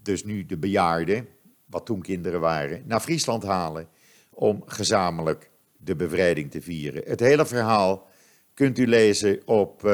dus 0.03 0.25
nu 0.25 0.47
de 0.47 0.57
bejaarden, 0.57 1.29
wat 1.67 1.87
toen 1.87 2.03
kinderen 2.03 2.41
waren, 2.41 2.83
naar 2.87 3.01
Friesland 3.01 3.43
halen 3.43 3.89
om 4.31 4.63
gezamenlijk 4.67 5.51
de 5.77 5.97
bevrijding 5.97 6.51
te 6.51 6.63
vieren. 6.63 7.03
Het 7.07 7.21
hele 7.21 7.47
verhaal 7.47 8.07
kunt 8.55 8.79
u 8.79 8.87
lezen 8.87 9.41
op 9.45 9.91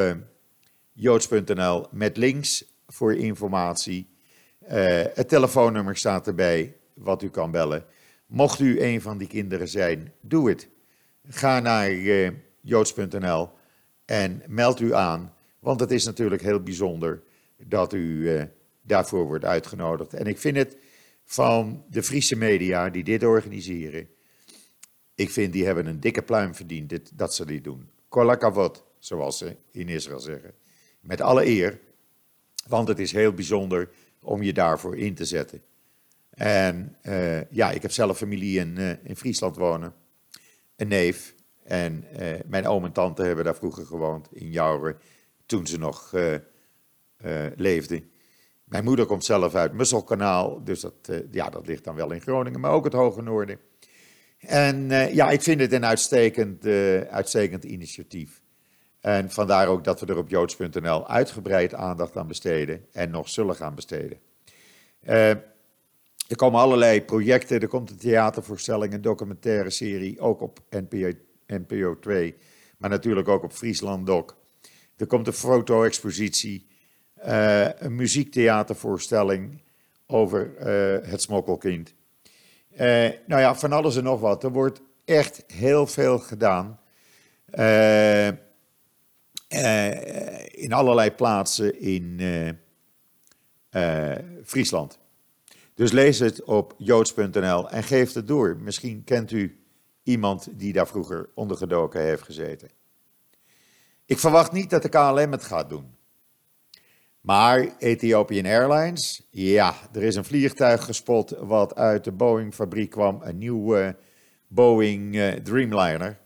joods.nl 0.92 1.86
met 1.90 2.16
links 2.16 2.64
voor 2.86 3.14
informatie. 3.14 4.08
het 5.14 5.28
telefoonnummer 5.28 5.96
staat 5.96 6.26
erbij 6.26 6.76
wat 6.94 7.22
u 7.22 7.30
kan 7.30 7.50
bellen. 7.50 7.84
Mocht 8.26 8.60
u 8.60 8.80
een 8.82 9.00
van 9.00 9.18
die 9.18 9.28
kinderen 9.28 9.68
zijn, 9.68 10.12
doe 10.20 10.48
het. 10.48 10.68
Ga 11.28 11.60
naar 11.60 11.90
joods.nl 12.60 13.50
en 14.10 14.42
meld 14.46 14.80
u 14.80 14.94
aan, 14.94 15.34
want 15.58 15.80
het 15.80 15.90
is 15.90 16.04
natuurlijk 16.04 16.42
heel 16.42 16.62
bijzonder 16.62 17.22
dat 17.56 17.92
u 17.92 17.98
uh, 17.98 18.42
daarvoor 18.82 19.24
wordt 19.24 19.44
uitgenodigd. 19.44 20.14
En 20.14 20.26
ik 20.26 20.38
vind 20.38 20.56
het 20.56 20.76
van 21.24 21.84
de 21.90 22.02
Friese 22.02 22.36
media 22.36 22.90
die 22.90 23.04
dit 23.04 23.24
organiseren, 23.24 24.08
ik 25.14 25.30
vind 25.30 25.52
die 25.52 25.64
hebben 25.64 25.86
een 25.86 26.00
dikke 26.00 26.22
pluim 26.22 26.54
verdiend 26.54 26.88
dit, 26.88 27.10
dat 27.14 27.34
ze 27.34 27.46
dit 27.46 27.64
doen. 27.64 27.88
Kolakavot, 28.08 28.84
zoals 28.98 29.38
ze 29.38 29.56
in 29.70 29.88
Israël 29.88 30.20
zeggen. 30.20 30.54
Met 31.00 31.20
alle 31.20 31.46
eer, 31.46 31.78
want 32.68 32.88
het 32.88 32.98
is 32.98 33.12
heel 33.12 33.32
bijzonder 33.32 33.88
om 34.22 34.42
je 34.42 34.52
daarvoor 34.52 34.96
in 34.96 35.14
te 35.14 35.24
zetten. 35.24 35.62
En 36.30 36.96
uh, 37.02 37.50
ja, 37.50 37.70
ik 37.70 37.82
heb 37.82 37.90
zelf 37.90 38.16
familie 38.16 38.58
in, 38.58 38.74
uh, 38.78 38.90
in 39.02 39.16
Friesland 39.16 39.56
wonen. 39.56 39.94
Een 40.76 40.88
neef. 40.88 41.34
En 41.70 42.04
uh, 42.20 42.28
mijn 42.46 42.66
oom 42.66 42.84
en 42.84 42.92
tante 42.92 43.22
hebben 43.22 43.44
daar 43.44 43.54
vroeger 43.54 43.86
gewoond, 43.86 44.28
in 44.32 44.50
Jouren, 44.50 44.98
toen 45.46 45.66
ze 45.66 45.78
nog 45.78 46.14
leefden. 47.56 48.10
Mijn 48.64 48.84
moeder 48.84 49.06
komt 49.06 49.24
zelf 49.24 49.54
uit 49.54 49.72
Musselkanaal, 49.72 50.64
dus 50.64 50.80
dat, 50.80 51.22
ja, 51.30 51.50
dat 51.50 51.66
ligt 51.66 51.84
dan 51.84 51.94
wel 51.94 52.12
in 52.12 52.20
Groningen, 52.20 52.60
maar 52.60 52.70
ook 52.70 52.84
het 52.84 52.92
Hoge 52.92 53.22
Noorden. 53.22 53.58
En 54.38 54.88
ja, 55.14 55.30
ik 55.30 55.42
vind 55.42 55.60
het 55.60 55.72
een 55.72 55.84
uitstekend, 55.84 56.66
uitstekend 57.10 57.64
initiatief. 57.64 58.42
En 59.00 59.30
vandaar 59.30 59.68
ook 59.68 59.84
dat 59.84 60.00
we 60.00 60.06
er 60.06 60.18
op 60.18 60.28
joods.nl 60.28 61.08
uitgebreid 61.08 61.74
aandacht 61.74 62.16
aan 62.16 62.26
besteden 62.26 62.86
en 62.92 63.10
nog 63.10 63.28
zullen 63.28 63.54
gaan 63.54 63.74
besteden. 63.74 64.18
Er 65.00 66.36
komen 66.36 66.60
allerlei 66.60 67.02
projecten, 67.02 67.60
er 67.60 67.68
komt 67.68 67.90
een 67.90 67.98
theatervoorstelling, 67.98 68.92
een 68.92 69.02
documentaire 69.02 69.70
serie, 69.70 70.20
ook 70.20 70.40
op 70.40 70.60
NPO, 70.70 71.10
NPO 71.50 71.98
2, 71.98 72.36
maar 72.78 72.90
natuurlijk 72.90 73.28
ook 73.28 73.42
op 73.42 73.52
Friesland 73.52 74.06
Doc. 74.06 74.24
Er 74.96 75.06
komt 75.06 75.26
een 75.26 75.32
foto-expositie, 75.32 76.66
uh, 77.26 77.68
een 77.78 77.94
muziektheatervoorstelling 77.94 79.62
over 80.06 80.52
uh, 80.58 81.08
het 81.10 81.22
smokkelkind. 81.22 81.94
Uh, 82.72 82.78
nou 83.26 83.40
ja, 83.40 83.54
van 83.54 83.72
alles 83.72 83.96
en 83.96 84.04
nog 84.04 84.20
wat. 84.20 84.44
Er 84.44 84.52
wordt 84.52 84.80
echt 85.04 85.44
heel 85.46 85.86
veel 85.86 86.18
gedaan. 86.18 86.80
in 90.50 90.72
allerlei 90.72 91.10
plaatsen 91.10 91.80
in 91.80 92.20
Friesland. 94.44 94.98
Dus 95.74 95.92
lees 95.92 96.18
het 96.18 96.44
op 96.44 96.74
joods.nl 96.78 97.70
en 97.70 97.82
geef 97.82 98.12
het 98.12 98.26
door. 98.26 98.56
Misschien 98.60 99.04
kent 99.04 99.30
u 99.30 99.59
iemand 100.10 100.48
die 100.52 100.72
daar 100.72 100.86
vroeger 100.86 101.28
ondergedoken 101.34 102.00
heeft 102.00 102.22
gezeten. 102.22 102.70
Ik 104.06 104.18
verwacht 104.18 104.52
niet 104.52 104.70
dat 104.70 104.82
de 104.82 104.88
KLM 104.88 105.32
het 105.32 105.44
gaat 105.44 105.68
doen. 105.68 105.98
Maar 107.20 107.68
Ethiopian 107.78 108.44
Airlines, 108.46 109.28
ja, 109.30 109.74
er 109.92 110.02
is 110.02 110.16
een 110.16 110.24
vliegtuig 110.24 110.84
gespot 110.84 111.30
wat 111.38 111.74
uit 111.74 112.04
de 112.04 112.12
Boeing-fabriek 112.12 112.90
kwam, 112.90 113.20
een 113.22 113.38
nieuwe 113.38 113.96
Boeing 114.48 115.14
uh, 115.14 115.32
Dreamliner. 115.32 116.18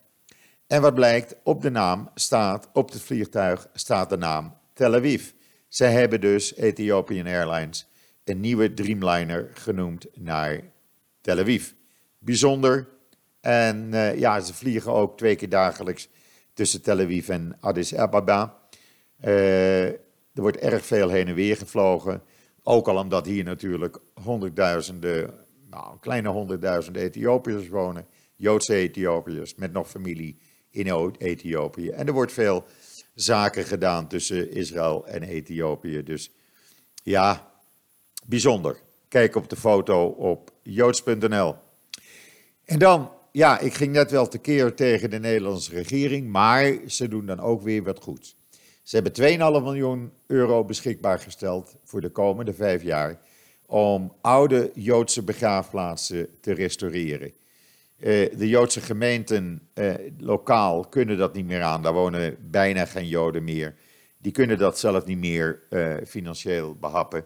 En 0.67 0.83
wat 0.83 0.95
blijkt, 0.95 1.37
op 1.43 1.63
de 1.63 1.71
naam 1.71 2.11
staat, 2.15 2.69
op 2.73 2.93
het 2.93 3.03
vliegtuig 3.03 3.69
staat 3.73 4.11
de 4.11 4.17
naam 4.17 4.57
Tel 4.73 4.95
Aviv. 4.95 5.31
Zij 5.69 5.93
hebben 5.93 6.21
dus 6.21 6.55
Ethiopian 6.57 7.27
Airlines 7.27 7.89
een 8.25 8.41
nieuwe 8.41 8.75
Dreamliner 8.75 9.51
genoemd 9.53 10.07
naar 10.15 10.61
Tel 11.21 11.39
Aviv. 11.39 11.71
Bijzonder. 12.19 12.94
En 13.45 13.89
uh, 13.93 14.19
ja, 14.19 14.41
ze 14.41 14.55
vliegen 14.55 14.93
ook 14.93 15.17
twee 15.17 15.37
keer 15.37 15.49
dagelijks 15.49 16.09
tussen 16.55 16.83
Tel 16.83 16.99
Aviv 16.99 17.29
en 17.29 17.57
Addis 17.61 17.95
Ababa. 17.95 18.59
Uh, 19.25 19.87
er 19.87 20.01
wordt 20.33 20.57
erg 20.57 20.85
veel 20.85 21.09
heen 21.09 21.29
en 21.29 21.35
weer 21.35 21.57
gevlogen. 21.57 22.23
Ook 22.63 22.89
al 22.89 22.97
omdat 22.97 23.27
hier 23.27 23.45
natuurlijk 23.45 23.99
honderdduizenden, 24.23 25.35
nou, 25.71 25.99
kleine 26.01 26.29
honderdduizenden 26.29 27.03
Ethiopiërs 27.03 27.69
wonen. 27.69 28.07
Joodse 28.37 28.75
Ethiopiërs 28.75 29.55
met 29.55 29.73
nog 29.73 29.89
familie 29.91 30.39
in 30.71 31.11
Ethiopië. 31.19 31.89
En 31.89 32.07
er 32.07 32.13
wordt 32.13 32.33
veel 32.33 32.65
zaken 33.15 33.65
gedaan 33.65 34.09
tussen 34.09 34.53
Israël 34.53 35.07
en 35.07 35.23
Ethiopië. 35.23 36.03
Dus 36.03 36.31
ja, 37.03 37.51
bijzonder. 38.27 38.77
Kijk 39.09 39.37
op 39.37 39.49
de 39.49 39.57
foto 39.57 40.07
op 40.07 40.51
joods.nl. 40.63 41.55
En 42.65 42.79
dan, 42.79 43.11
ja, 43.37 43.59
ik 43.59 43.75
ging 43.75 43.93
net 43.93 44.11
wel 44.11 44.29
tekeer 44.29 44.75
tegen 44.75 45.11
de 45.11 45.19
Nederlandse 45.19 45.75
regering, 45.75 46.29
maar 46.29 46.79
ze 46.87 47.09
doen 47.09 47.27
dan 47.27 47.41
ook 47.41 47.63
weer 47.63 47.83
wat 47.83 48.03
goeds. 48.03 48.37
Ze 48.83 49.01
hebben 49.01 49.13
2,5 49.59 49.63
miljoen 49.63 50.13
euro 50.27 50.65
beschikbaar 50.65 51.19
gesteld 51.19 51.77
voor 51.85 52.01
de 52.01 52.09
komende 52.09 52.55
vijf 52.55 52.83
jaar 52.83 53.21
om 53.67 54.15
oude 54.21 54.71
Joodse 54.75 55.23
begraafplaatsen 55.23 56.29
te 56.41 56.53
restaureren. 56.53 57.33
Uh, 57.99 58.39
de 58.39 58.49
Joodse 58.49 58.81
gemeenten 58.81 59.69
uh, 59.75 59.95
lokaal 60.19 60.85
kunnen 60.85 61.19
dat 61.19 61.35
niet 61.35 61.47
meer 61.47 61.63
aan. 61.63 61.83
Daar 61.83 61.93
wonen 61.93 62.37
bijna 62.51 62.85
geen 62.85 63.09
Joden 63.09 63.45
meer. 63.45 63.75
Die 64.19 64.33
kunnen 64.33 64.59
dat 64.59 64.79
zelf 64.79 65.05
niet 65.05 65.19
meer 65.19 65.63
uh, 65.71 65.95
financieel 66.07 66.75
behappen. 66.75 67.25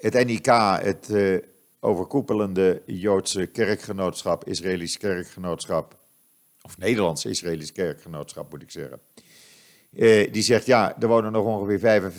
Het 0.00 0.24
NIK, 0.26 0.46
het 0.82 1.10
overkoepelende 1.80 2.82
Joodse 2.86 3.46
kerkgenootschap, 3.46 4.44
Israëlisch 4.44 4.98
kerkgenootschap, 4.98 5.96
of 6.62 6.78
Nederlands-Israëlisch 6.78 7.72
kerkgenootschap 7.72 8.50
moet 8.50 8.62
ik 8.62 8.70
zeggen. 8.70 9.00
Uh, 9.90 10.32
die 10.32 10.42
zegt, 10.42 10.66
ja, 10.66 11.00
er 11.00 11.08
wonen 11.08 11.32
nog 11.32 11.44
ongeveer 11.44 12.12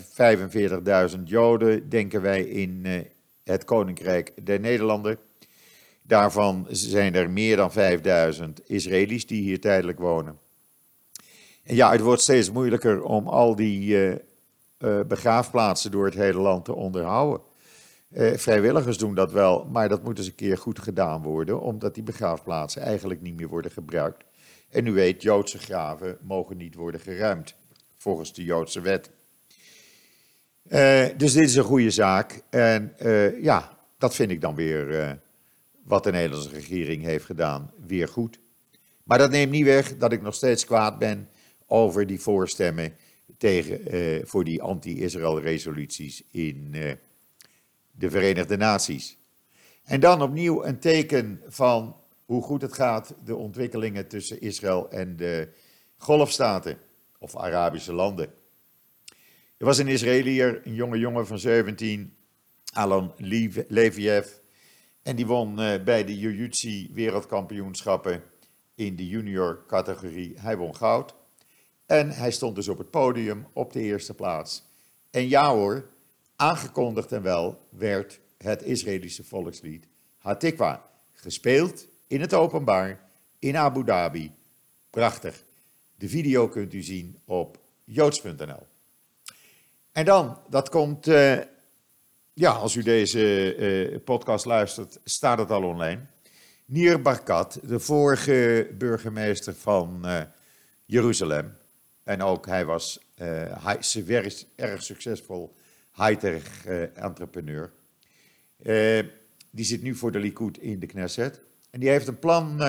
45.000 1.15 1.23
Joden, 1.23 1.89
denken 1.89 2.21
wij, 2.21 2.43
in 2.43 2.85
het 3.43 3.63
Koninkrijk 3.63 4.45
der 4.45 4.59
Nederlanden. 4.59 5.17
Daarvan 6.01 6.67
zijn 6.69 7.15
er 7.15 7.29
meer 7.29 7.55
dan 7.55 7.71
5000 7.71 8.69
Israëli's 8.69 9.25
die 9.25 9.41
hier 9.41 9.59
tijdelijk 9.59 9.99
wonen. 9.99 10.39
En 11.63 11.75
ja, 11.75 11.91
het 11.91 12.01
wordt 12.01 12.21
steeds 12.21 12.51
moeilijker 12.51 13.03
om 13.03 13.27
al 13.27 13.55
die 13.55 13.95
uh, 13.95 14.15
begraafplaatsen 15.07 15.91
door 15.91 16.05
het 16.05 16.13
hele 16.13 16.39
land 16.39 16.65
te 16.65 16.73
onderhouden. 16.73 17.41
Eh, 18.09 18.37
vrijwilligers 18.37 18.97
doen 18.97 19.15
dat 19.15 19.31
wel, 19.31 19.65
maar 19.65 19.89
dat 19.89 20.03
moet 20.03 20.17
eens 20.17 20.27
een 20.27 20.35
keer 20.35 20.57
goed 20.57 20.79
gedaan 20.79 21.21
worden, 21.21 21.61
omdat 21.61 21.93
die 21.93 22.03
begraafplaatsen 22.03 22.81
eigenlijk 22.81 23.21
niet 23.21 23.35
meer 23.35 23.47
worden 23.47 23.71
gebruikt. 23.71 24.23
En 24.69 24.85
u 24.85 24.91
weet, 24.91 25.21
Joodse 25.21 25.57
graven 25.57 26.17
mogen 26.21 26.57
niet 26.57 26.75
worden 26.75 27.01
geruimd, 27.01 27.55
volgens 27.97 28.33
de 28.33 28.43
Joodse 28.43 28.81
wet. 28.81 29.09
Eh, 30.69 31.05
dus 31.17 31.33
dit 31.33 31.43
is 31.43 31.55
een 31.55 31.63
goede 31.63 31.89
zaak. 31.89 32.41
En 32.49 32.93
eh, 32.97 33.43
ja, 33.43 33.77
dat 33.97 34.15
vind 34.15 34.31
ik 34.31 34.41
dan 34.41 34.55
weer 34.55 34.99
eh, 34.99 35.11
wat 35.83 36.03
de 36.03 36.11
Nederlandse 36.11 36.49
regering 36.49 37.03
heeft 37.03 37.25
gedaan, 37.25 37.71
weer 37.87 38.07
goed. 38.07 38.39
Maar 39.03 39.17
dat 39.17 39.31
neemt 39.31 39.51
niet 39.51 39.65
weg 39.65 39.97
dat 39.97 40.11
ik 40.11 40.21
nog 40.21 40.33
steeds 40.35 40.65
kwaad 40.65 40.99
ben 40.99 41.29
over 41.67 42.07
die 42.07 42.19
voorstemmen 42.19 42.93
tegen, 43.37 44.27
voor 44.27 44.43
die 44.43 44.61
anti-Israël 44.61 45.41
resoluties 45.41 46.23
in 46.31 46.75
de 47.99 48.09
Verenigde 48.09 48.57
Naties. 48.57 49.17
En 49.83 49.99
dan 49.99 50.21
opnieuw 50.21 50.65
een 50.65 50.79
teken 50.79 51.41
van 51.47 51.95
hoe 52.25 52.43
goed 52.43 52.61
het 52.61 52.73
gaat, 52.73 53.15
de 53.23 53.35
ontwikkelingen 53.35 54.07
tussen 54.07 54.41
Israël 54.41 54.89
en 54.89 55.15
de 55.15 55.47
golfstaten 55.97 56.77
of 57.19 57.37
Arabische 57.37 57.93
landen. 57.93 58.33
Er 59.57 59.65
was 59.65 59.77
een 59.77 59.87
Israëliër, 59.87 60.61
een 60.63 60.73
jonge 60.73 60.97
jongen 60.97 61.27
van 61.27 61.39
17, 61.39 62.15
Alan 62.73 63.13
Leviev, 63.67 64.27
en 65.03 65.15
die 65.15 65.25
won 65.25 65.59
eh, 65.59 65.83
bij 65.83 66.05
de 66.05 66.17
Jiu-Jitsu 66.17 66.89
wereldkampioenschappen 66.93 68.23
in 68.75 68.95
de 68.95 69.07
junior 69.07 69.63
categorie. 69.67 70.33
Hij 70.39 70.57
won 70.57 70.75
goud. 70.75 71.15
En 71.85 72.09
hij 72.09 72.31
stond 72.31 72.55
dus 72.55 72.67
op 72.67 72.77
het 72.77 72.89
podium 72.89 73.47
op 73.53 73.73
de 73.73 73.81
eerste 73.81 74.13
plaats. 74.13 74.63
En 75.11 75.27
ja 75.27 75.53
hoor, 75.53 75.89
aangekondigd 76.39 77.11
en 77.11 77.21
wel 77.21 77.67
werd 77.69 78.19
het 78.37 78.63
Israëlische 78.63 79.23
volkslied 79.23 79.87
Hatikwa 80.17 80.89
gespeeld 81.13 81.87
in 82.07 82.21
het 82.21 82.33
openbaar 82.33 82.99
in 83.39 83.57
Abu 83.57 83.83
Dhabi. 83.83 84.31
Prachtig. 84.89 85.43
De 85.95 86.09
video 86.09 86.47
kunt 86.47 86.73
u 86.73 86.81
zien 86.81 87.19
op 87.25 87.59
joods.nl. 87.83 88.67
En 89.91 90.05
dan, 90.05 90.37
dat 90.49 90.69
komt, 90.69 91.07
uh, 91.07 91.37
ja, 92.33 92.51
als 92.51 92.75
u 92.75 92.83
deze 92.83 93.55
uh, 93.55 93.97
podcast 94.03 94.45
luistert, 94.45 94.99
staat 95.03 95.37
het 95.37 95.51
al 95.51 95.63
online. 95.63 96.01
Nir 96.65 97.01
Barkat, 97.01 97.59
de 97.63 97.79
vorige 97.79 98.69
burgemeester 98.77 99.55
van 99.55 100.01
uh, 100.05 100.21
Jeruzalem. 100.85 101.57
En 102.03 102.21
ook 102.21 102.45
hij 102.45 102.65
was 102.65 102.99
hij, 103.15 104.47
erg 104.55 104.83
succesvol 104.83 105.55
high-tech 105.99 106.65
entrepreneur. 106.93 107.71
die 109.51 109.65
zit 109.65 109.81
nu 109.81 109.95
voor 109.95 110.11
de 110.11 110.19
Likud 110.19 110.57
in 110.57 110.79
de 110.79 110.85
Knesset. 110.85 111.41
En 111.69 111.79
die 111.79 111.89
heeft 111.89 112.07
een 112.07 112.19
plan 112.19 112.61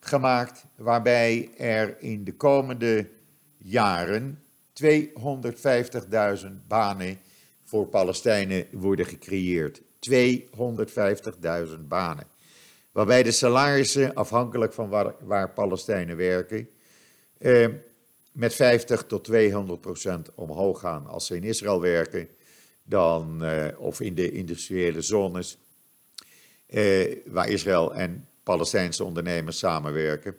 gemaakt 0.00 0.64
waarbij 0.76 1.50
er 1.56 1.96
in 2.00 2.24
de 2.24 2.34
komende 2.34 3.08
jaren 3.58 4.42
250.000 4.72 4.86
banen 6.68 7.18
voor 7.64 7.86
Palestijnen 7.86 8.66
worden 8.70 9.06
gecreëerd. 9.06 9.80
250.000 9.80 9.84
banen. 11.88 12.26
Waarbij 12.92 13.22
de 13.22 13.30
salarissen, 13.30 14.14
afhankelijk 14.14 14.72
van 14.72 14.88
waar, 14.88 15.14
waar 15.20 15.50
Palestijnen 15.50 16.16
werken, 16.16 16.68
eh, 17.38 17.68
met 18.32 18.54
50 18.54 19.04
tot 19.06 19.24
200 19.24 19.80
procent 19.80 20.34
omhoog 20.34 20.80
gaan. 20.80 21.06
Als 21.06 21.26
ze 21.26 21.36
in 21.36 21.44
Israël 21.44 21.80
werken, 21.80 22.28
dan, 22.82 23.44
eh, 23.44 23.80
of 23.80 24.00
in 24.00 24.14
de 24.14 24.30
industriële 24.30 25.00
zones, 25.00 25.58
eh, 26.66 27.16
waar 27.26 27.48
Israël 27.48 27.94
en 27.94 28.28
Palestijnse 28.42 29.04
ondernemers 29.04 29.58
samenwerken. 29.58 30.36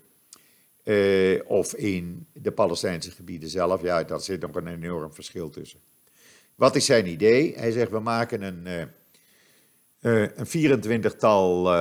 Uh, 0.86 1.41
of 1.45 1.73
in 1.73 2.27
de 2.34 2.51
Palestijnse 2.51 3.12
gebieden 3.12 3.49
zelf. 3.49 3.82
Ja, 3.82 4.03
daar 4.03 4.21
zit 4.21 4.41
nog 4.41 4.56
een 4.56 4.67
enorm 4.67 5.13
verschil 5.13 5.49
tussen. 5.49 5.79
Wat 6.56 6.75
is 6.75 6.86
zijn 6.86 7.08
idee? 7.08 7.53
Hij 7.56 7.71
zegt: 7.71 7.91
we 7.91 7.99
maken 7.99 8.41
een, 8.41 8.89
een 10.01 10.47
24-tal 10.47 11.73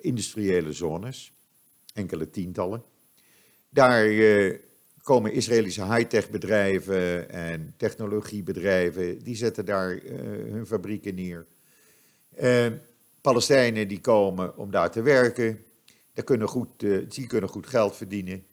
industriële 0.00 0.72
zones, 0.72 1.32
enkele 1.94 2.30
tientallen. 2.30 2.82
Daar 3.68 4.04
komen 5.06 5.32
Israëlische 5.32 5.84
high-tech 5.84 6.30
bedrijven 6.30 7.30
en 7.30 7.74
technologiebedrijven, 7.76 9.18
die 9.22 9.36
zetten 9.36 9.64
daar 9.64 10.00
hun 10.50 10.66
fabrieken 10.66 11.14
neer. 11.14 11.46
Palestijnen 13.20 13.88
die 13.88 14.00
komen 14.00 14.56
om 14.56 14.70
daar 14.70 14.90
te 14.90 15.02
werken, 15.02 15.64
die 16.12 16.24
kunnen 16.24 16.48
goed, 16.48 16.82
uh, 16.82 17.06
die 17.08 17.26
kunnen 17.26 17.50
goed 17.50 17.66
geld 17.66 17.96
verdienen. 17.96 18.44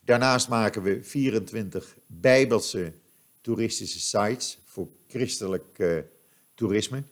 Daarnaast 0.00 0.48
maken 0.48 0.82
we 0.82 1.02
24 1.02 1.96
bijbelse 2.06 2.92
toeristische 3.40 4.00
sites 4.00 4.58
voor 4.64 4.88
christelijk 5.08 5.78
uh, 5.78 5.98
toerisme. 6.54 6.96
Uh, 6.96 7.04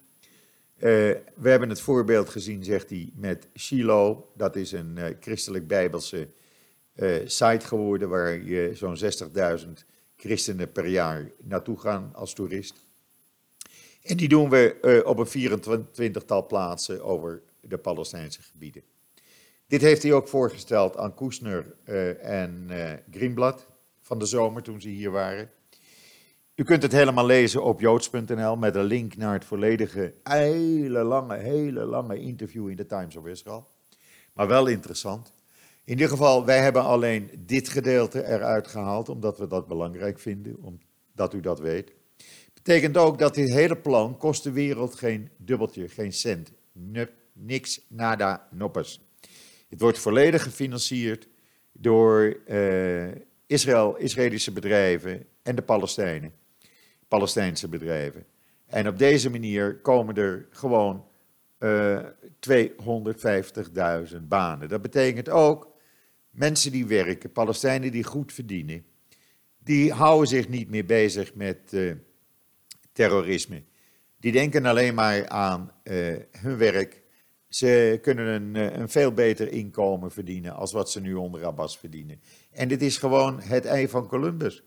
we 1.35 1.49
hebben 1.49 1.69
het 1.69 1.81
voorbeeld 1.81 2.29
gezien, 2.29 2.65
zegt 2.65 2.91
hij, 2.91 3.13
met 3.15 3.49
Shiloh. 3.59 4.37
Dat 4.37 4.57
is 4.57 4.73
een 4.73 4.99
christelijk 5.21 5.67
bijbelse 5.67 6.29
site 7.25 7.67
geworden 7.67 8.09
waar 8.09 8.43
je 8.43 8.71
zo'n 8.75 8.99
60.000 9.61 9.69
christenen 10.17 10.73
per 10.73 10.87
jaar 10.87 11.31
naartoe 11.43 11.79
gaan 11.79 12.11
als 12.15 12.33
toerist. 12.33 12.85
En 14.03 14.17
die 14.17 14.29
doen 14.29 14.51
we 14.51 15.03
op 15.05 15.19
een 15.19 15.51
24-tal 16.13 16.47
plaatsen 16.47 17.05
over 17.05 17.43
de 17.61 17.79
Palestijnse 17.79 18.43
gebieden. 18.43 18.83
Dit 19.67 19.81
heeft 19.81 20.03
hij 20.03 20.13
ook 20.13 20.29
voorgesteld 20.29 20.97
aan 20.97 21.15
Koesner 21.15 21.75
uh, 21.85 22.25
en 22.25 22.69
Greenblad 23.11 23.67
van 24.01 24.19
de 24.19 24.27
zomer 24.27 24.63
toen 24.63 24.81
ze 24.81 24.89
hier 24.89 25.11
waren. 25.11 25.51
U 26.55 26.65
kunt 26.65 26.83
het 26.83 26.93
helemaal 26.93 27.27
lezen 27.27 27.63
op 27.63 27.81
joods.nl 27.81 28.57
met 28.57 28.75
een 28.75 28.85
link 28.85 29.17
naar 29.17 29.33
het 29.33 29.45
volledige, 29.45 30.15
hele 30.23 31.03
lange, 31.03 31.37
hele 31.37 31.85
lange 31.85 32.19
interview 32.19 32.69
in 32.69 32.77
de 32.77 32.87
Times 32.87 33.17
of 33.17 33.27
Israel. 33.27 33.69
Maar 34.33 34.47
wel 34.49 34.67
interessant. 34.67 35.33
In 35.91 35.97
ieder 35.97 36.11
geval, 36.13 36.45
wij 36.45 36.61
hebben 36.61 36.83
alleen 36.83 37.31
dit 37.39 37.69
gedeelte 37.69 38.27
eruit 38.27 38.67
gehaald, 38.67 39.09
omdat 39.09 39.39
we 39.39 39.47
dat 39.47 39.69
belangrijk 39.69 40.19
vinden, 40.19 40.57
omdat 40.61 41.35
u 41.35 41.41
dat 41.41 41.61
weet. 41.61 41.93
Betekent 42.55 42.97
ook 42.97 43.19
dat 43.19 43.35
dit 43.35 43.53
hele 43.53 43.77
plan 43.77 44.17
kost 44.17 44.43
de 44.43 44.53
wereld 44.53 44.95
geen 44.95 45.29
dubbeltje, 45.37 45.89
geen 45.89 46.13
cent. 46.13 46.53
niks, 47.33 47.81
nada, 47.89 48.49
noppes. 48.51 49.01
Het 49.69 49.81
wordt 49.81 49.99
volledig 49.99 50.43
gefinancierd 50.43 51.29
door 51.73 52.37
uh, 52.47 53.09
Israël, 53.47 53.97
Israëlische 53.97 54.53
bedrijven 54.53 55.27
en 55.43 55.57
de 55.57 55.63
Palestijnen, 55.63 56.33
Palestijnse 57.09 57.69
bedrijven. 57.69 58.25
En 58.67 58.89
op 58.89 58.99
deze 58.99 59.31
manier 59.31 59.77
komen 59.77 60.17
er 60.17 60.47
gewoon 60.51 61.05
uh, 61.59 61.99
eh, 61.99 62.05
250.000 64.13 64.17
banen. 64.29 64.69
Dat 64.69 64.83
betekent 64.83 65.29
ook 65.29 65.70
mensen 66.31 66.73
die 66.73 66.87
werken, 66.87 67.33
Palestijnen 67.33 67.93
die 67.93 68.05
goed 68.05 68.33
verdienen, 68.33 68.85
die 69.59 69.93
houden 69.93 70.29
zich 70.29 70.49
niet 70.49 70.71
meer 70.71 70.85
bezig 70.85 71.35
met 71.35 71.59
uh, 71.71 71.95
terrorisme. 72.93 73.63
Die 74.17 74.33
denken 74.33 74.67
alleen 74.67 74.95
maar 74.95 75.29
aan 75.29 75.73
hun 76.31 76.57
werk 76.57 77.01
ze 77.51 77.99
kunnen 78.03 78.27
een, 78.27 78.57
eh, 78.57 78.79
een, 78.79 78.89
veel 78.89 79.13
beter 79.13 79.53
inkomen 79.53 80.11
verdienen 80.11 80.55
als 80.55 80.73
wat 80.73 80.91
ze 80.91 81.01
nu 81.01 81.15
onder 81.15 81.45
Abbas 81.45 81.79
verdienen. 81.79 82.21
En 82.51 82.69
dit 82.69 82.83
is 82.83 82.99
gewoon 82.99 83.41
het 83.41 83.65
ei 83.65 83.89
van 83.89 84.07
Columbus. 84.07 84.63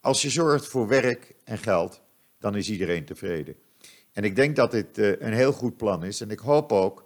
Als 0.00 0.22
je 0.22 0.30
zorgt 0.30 0.66
voor 0.66 0.88
werk 0.88 1.34
en 1.44 1.58
geld, 1.58 2.02
dan 2.38 2.56
is 2.56 2.70
iedereen 2.70 3.04
tevreden. 3.04 3.56
En 4.12 4.24
ik 4.24 4.36
denk 4.36 4.56
dat 4.56 4.70
dit 4.70 4.98
een 4.98 5.32
heel 5.32 5.52
goed 5.52 5.76
plan 5.76 6.04
is. 6.04 6.20
En 6.20 6.30
ik 6.30 6.38
hoop 6.38 6.72
ook 6.72 7.03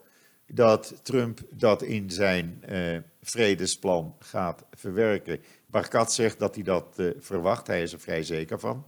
dat 0.48 1.00
Trump 1.02 1.40
dat 1.50 1.82
in 1.82 2.11
zijn 2.11 2.62
uh, 2.68 2.98
vredesplan 3.22 4.16
gaat 4.18 4.64
verwerken. 4.70 5.40
Barkat 5.66 6.12
zegt 6.12 6.38
dat 6.38 6.54
hij 6.54 6.64
dat 6.64 6.94
uh, 6.96 7.11
verwacht. 7.18 7.66
Hij 7.66 7.82
is 7.82 7.92
er 7.92 8.00
vrij 8.00 8.22
zeker 8.22 8.58
van. 8.58 8.87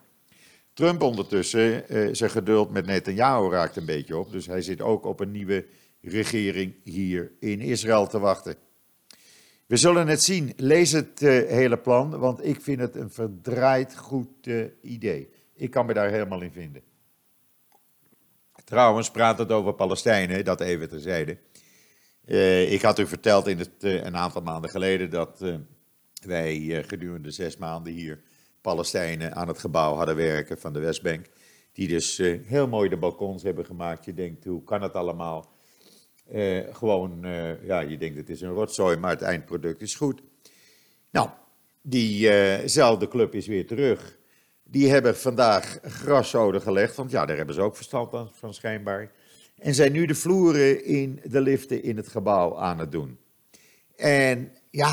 Trump 0.73 1.03
ondertussen, 1.03 1.85
zijn 2.17 2.31
geduld 2.31 2.71
met 2.71 2.87
Netanyahu 2.87 3.51
raakt 3.51 3.77
een 3.77 3.85
beetje 3.85 4.17
op. 4.17 4.33
Dus 4.33 4.47
hij 4.47 4.63
zit 4.63 4.81
ook 4.81 5.05
op 5.05 5.21
een 5.21 5.31
nieuwe 5.31 5.67
regering 6.01 6.75
hier 6.85 7.33
in 7.41 7.61
Israël 7.61 8.07
te 8.07 8.19
wachten. 8.19 8.57
We 9.71 9.77
zullen 9.77 10.09
het 10.09 10.23
zien. 10.23 10.53
Lees 10.57 10.93
het 10.93 11.23
uh, 11.23 11.49
hele 11.49 11.79
plan, 11.79 12.19
want 12.19 12.45
ik 12.45 12.61
vind 12.61 12.81
het 12.81 12.97
een 12.97 13.11
verdraaid 13.11 13.97
goed 13.97 14.47
uh, 14.47 14.65
idee. 14.83 15.31
Ik 15.55 15.71
kan 15.71 15.87
me 15.87 15.95
daar 15.95 16.11
helemaal 16.11 16.41
in 16.41 16.53
vinden. 16.53 16.83
Trouwens, 18.65 19.11
praat 19.11 19.39
het 19.39 19.53
over 19.53 19.73
Palestijnen, 19.73 20.45
dat 20.45 20.61
even 20.61 20.89
terzijde. 20.89 21.39
Uh, 22.31 22.73
ik 22.73 22.83
had 22.83 22.99
u 22.99 23.07
verteld 23.07 23.47
in 23.47 23.59
het, 23.59 23.71
een 23.79 24.17
aantal 24.17 24.43
maanden 24.43 24.71
geleden 24.71 25.11
dat 25.11 25.45
gedurende 26.87 27.31
zes 27.31 27.57
maanden 27.57 27.93
hier 27.93 28.23
Palestijnen 28.61 29.35
aan 29.35 29.49
het 29.49 29.59
gebouw 29.59 29.95
hadden 29.95 30.17
werken 30.17 30.59
van 30.59 30.73
de 30.73 30.79
Westbank. 30.79 31.27
Die 31.73 31.89
dus 31.89 32.19
eh, 32.19 32.39
heel 32.45 32.69
mooi 32.69 32.89
de 32.89 32.97
balkons 32.97 33.43
hebben 33.43 33.65
gemaakt. 33.65 34.05
Je 34.05 34.15
denkt, 34.15 34.45
hoe 34.45 34.65
kan 34.65 34.83
het 34.83 34.95
allemaal? 34.95 35.53
Eh, 36.29 36.75
gewoon, 36.75 37.25
eh, 37.25 37.65
ja, 37.67 37.81
je 37.81 37.99
denkt 37.99 38.17
het 38.17 38.29
is 38.29 38.41
een 38.41 38.53
rotzooi, 38.53 38.97
maar 38.97 39.11
het 39.11 39.23
eindproduct 39.23 39.83
is 39.83 39.95
goed. 39.95 40.23
Nou, 41.11 41.29
diezelfde 41.83 43.09
club 43.09 43.35
is 43.35 43.47
weer 43.47 43.67
terug. 43.67 44.19
Die 44.63 44.91
hebben 44.91 45.17
vandaag 45.17 45.79
graszoden 45.83 46.61
gelegd, 46.61 46.97
want 46.97 47.11
ja, 47.11 47.27
daar 47.27 47.37
hebben 47.37 47.55
ze 47.55 47.61
ook 47.61 47.77
verstand 47.77 48.31
van 48.33 48.55
schijnbaar. 48.55 49.13
En 49.61 49.75
zijn 49.75 49.93
nu 49.93 50.07
de 50.07 50.15
vloeren 50.15 50.85
in 50.85 51.21
de 51.25 51.41
liften 51.41 51.83
in 51.83 51.97
het 51.97 52.09
gebouw 52.09 52.59
aan 52.59 52.79
het 52.79 52.93
doen. 52.93 53.19
En 53.97 54.53
ja, 54.71 54.93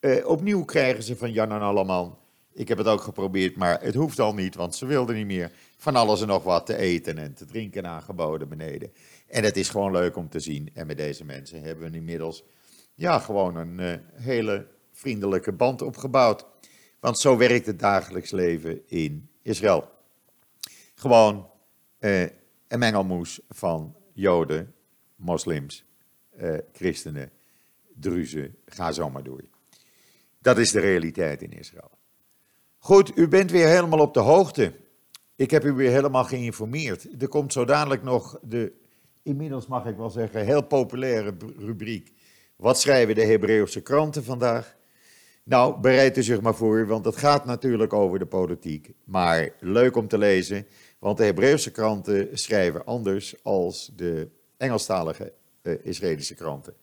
eh, 0.00 0.26
opnieuw 0.26 0.64
krijgen 0.64 1.02
ze 1.02 1.16
van 1.16 1.32
Jan 1.32 1.52
en 1.52 1.60
Alleman. 1.60 2.18
Ik 2.52 2.68
heb 2.68 2.78
het 2.78 2.86
ook 2.86 3.00
geprobeerd, 3.00 3.56
maar 3.56 3.82
het 3.82 3.94
hoeft 3.94 4.18
al 4.20 4.34
niet, 4.34 4.54
want 4.54 4.74
ze 4.74 4.86
wilden 4.86 5.16
niet 5.16 5.26
meer. 5.26 5.52
Van 5.76 5.96
alles 5.96 6.20
en 6.20 6.26
nog 6.26 6.42
wat 6.42 6.66
te 6.66 6.76
eten 6.76 7.18
en 7.18 7.34
te 7.34 7.44
drinken 7.44 7.86
aangeboden 7.86 8.48
beneden. 8.48 8.92
En 9.26 9.44
het 9.44 9.56
is 9.56 9.68
gewoon 9.68 9.92
leuk 9.92 10.16
om 10.16 10.28
te 10.28 10.40
zien. 10.40 10.70
En 10.74 10.86
met 10.86 10.96
deze 10.96 11.24
mensen 11.24 11.62
hebben 11.62 11.90
we 11.90 11.96
inmiddels 11.96 12.44
ja, 12.94 13.18
gewoon 13.18 13.56
een 13.56 13.78
uh, 13.80 13.92
hele 14.12 14.66
vriendelijke 14.92 15.52
band 15.52 15.82
opgebouwd. 15.82 16.46
Want 17.00 17.18
zo 17.18 17.36
werkt 17.36 17.66
het 17.66 17.78
dagelijks 17.78 18.30
leven 18.30 18.80
in 18.86 19.28
Israël. 19.42 19.88
Gewoon 20.94 21.46
uh, 22.00 22.26
een 22.70 22.78
mengelmoes 22.78 23.40
van 23.48 23.96
Joden, 24.12 24.74
moslims, 25.16 25.84
uh, 26.40 26.58
christenen, 26.72 27.30
druzen, 27.94 28.56
ga 28.64 28.92
zo 28.92 29.10
maar 29.10 29.22
door. 29.22 29.44
Dat 30.38 30.58
is 30.58 30.70
de 30.70 30.80
realiteit 30.80 31.42
in 31.42 31.52
Israël. 31.52 31.90
Goed, 32.78 33.16
u 33.18 33.28
bent 33.28 33.50
weer 33.50 33.68
helemaal 33.68 33.98
op 33.98 34.14
de 34.14 34.20
hoogte. 34.20 34.72
Ik 35.36 35.50
heb 35.50 35.64
u 35.64 35.72
weer 35.72 35.90
helemaal 35.90 36.24
geïnformeerd. 36.24 37.22
Er 37.22 37.28
komt 37.28 37.52
zo 37.52 37.64
dadelijk 37.64 38.02
nog 38.02 38.38
de, 38.42 38.72
inmiddels 39.22 39.66
mag 39.66 39.86
ik 39.86 39.96
wel 39.96 40.10
zeggen, 40.10 40.44
heel 40.44 40.62
populaire 40.62 41.34
rubriek. 41.58 42.12
Wat 42.56 42.80
schrijven 42.80 43.14
de 43.14 43.24
Hebreeuwse 43.24 43.80
kranten 43.80 44.24
vandaag? 44.24 44.76
Nou, 45.44 45.80
bereid 45.80 46.16
u 46.16 46.22
zich 46.22 46.40
maar 46.40 46.54
voor, 46.54 46.86
want 46.86 47.04
het 47.04 47.16
gaat 47.16 47.44
natuurlijk 47.44 47.92
over 47.92 48.18
de 48.18 48.26
politiek. 48.26 48.92
Maar 49.04 49.50
leuk 49.60 49.96
om 49.96 50.08
te 50.08 50.18
lezen, 50.18 50.66
want 51.00 51.16
de 51.18 51.24
Hebreeuwse 51.24 51.70
kranten 51.70 52.38
schrijven 52.38 52.84
anders 52.84 53.44
als 53.44 53.90
de 53.96 54.28
Engelstalige 54.56 55.32
uh, 55.62 55.78
Israëlische 55.82 56.34
kranten. 56.34 56.74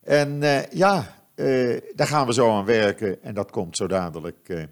En 0.00 0.42
uh, 0.42 0.66
ja, 0.66 1.24
uh, 1.34 1.80
daar 1.94 2.06
gaan 2.06 2.26
we 2.26 2.32
zo 2.32 2.50
aan 2.50 2.64
werken 2.64 3.22
en 3.22 3.34
dat 3.34 3.50
komt 3.50 3.76
zo 3.76 3.86
dadelijk, 3.86 4.48
ik 4.48 4.68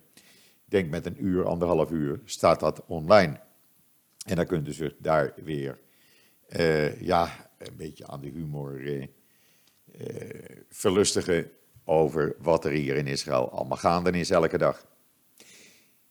denk 0.65 0.91
met 0.91 1.07
een 1.07 1.25
uur, 1.25 1.47
anderhalf 1.47 1.91
uur, 1.91 2.21
staat 2.25 2.61
dat 2.61 2.83
online. 2.87 3.41
En 4.27 4.37
dan 4.37 4.47
kunt 4.47 4.69
u 4.69 4.73
zich 4.73 4.95
daar 4.99 5.33
weer, 5.45 5.79
ja, 6.99 7.51
een 7.59 7.77
beetje 7.77 8.07
aan 8.07 8.21
de 8.21 8.29
humor 8.29 9.09
verlustigen 10.69 11.51
over 11.85 12.35
wat 12.39 12.65
er 12.65 12.71
hier 12.71 12.97
in 12.97 13.07
Israël 13.07 13.51
allemaal 13.51 13.77
gaande 13.77 14.11
is 14.11 14.31
elke 14.31 14.59
dag. 14.59 14.87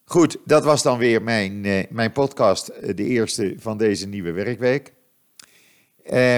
Goed, 0.10 0.38
dat 0.46 0.64
was 0.64 0.84
dan 0.84 0.98
weer 0.98 1.22
mijn, 1.22 1.64
uh, 1.64 1.84
mijn 1.90 2.12
podcast, 2.12 2.68
eh, 2.68 2.96
de 2.96 3.04
eerste 3.04 3.56
van 3.58 3.78
deze 3.78 4.08
nieuwe 4.08 4.32
werkweek. 4.32 4.94
Uh, 6.12 6.38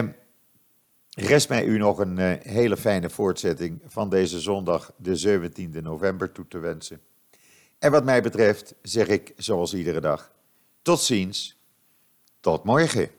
rest 1.09 1.49
mij 1.49 1.65
u 1.65 1.77
nog 1.77 1.99
een 1.99 2.17
uh, 2.17 2.33
hele 2.39 2.77
fijne 2.77 3.09
voortzetting 3.09 3.81
van 3.85 4.09
deze 4.09 4.39
zondag, 4.39 4.93
de 4.97 5.39
17e 5.39 5.81
november, 5.81 6.31
toe 6.31 6.47
te 6.47 6.57
wensen. 6.59 7.01
En 7.79 7.91
wat 7.91 8.03
mij 8.03 8.21
betreft 8.21 8.75
zeg 8.81 9.07
ik, 9.07 9.33
zoals 9.37 9.73
iedere 9.73 10.01
dag, 10.01 10.31
tot 10.81 10.99
ziens, 10.99 11.57
tot 12.39 12.63
morgen. 12.63 13.09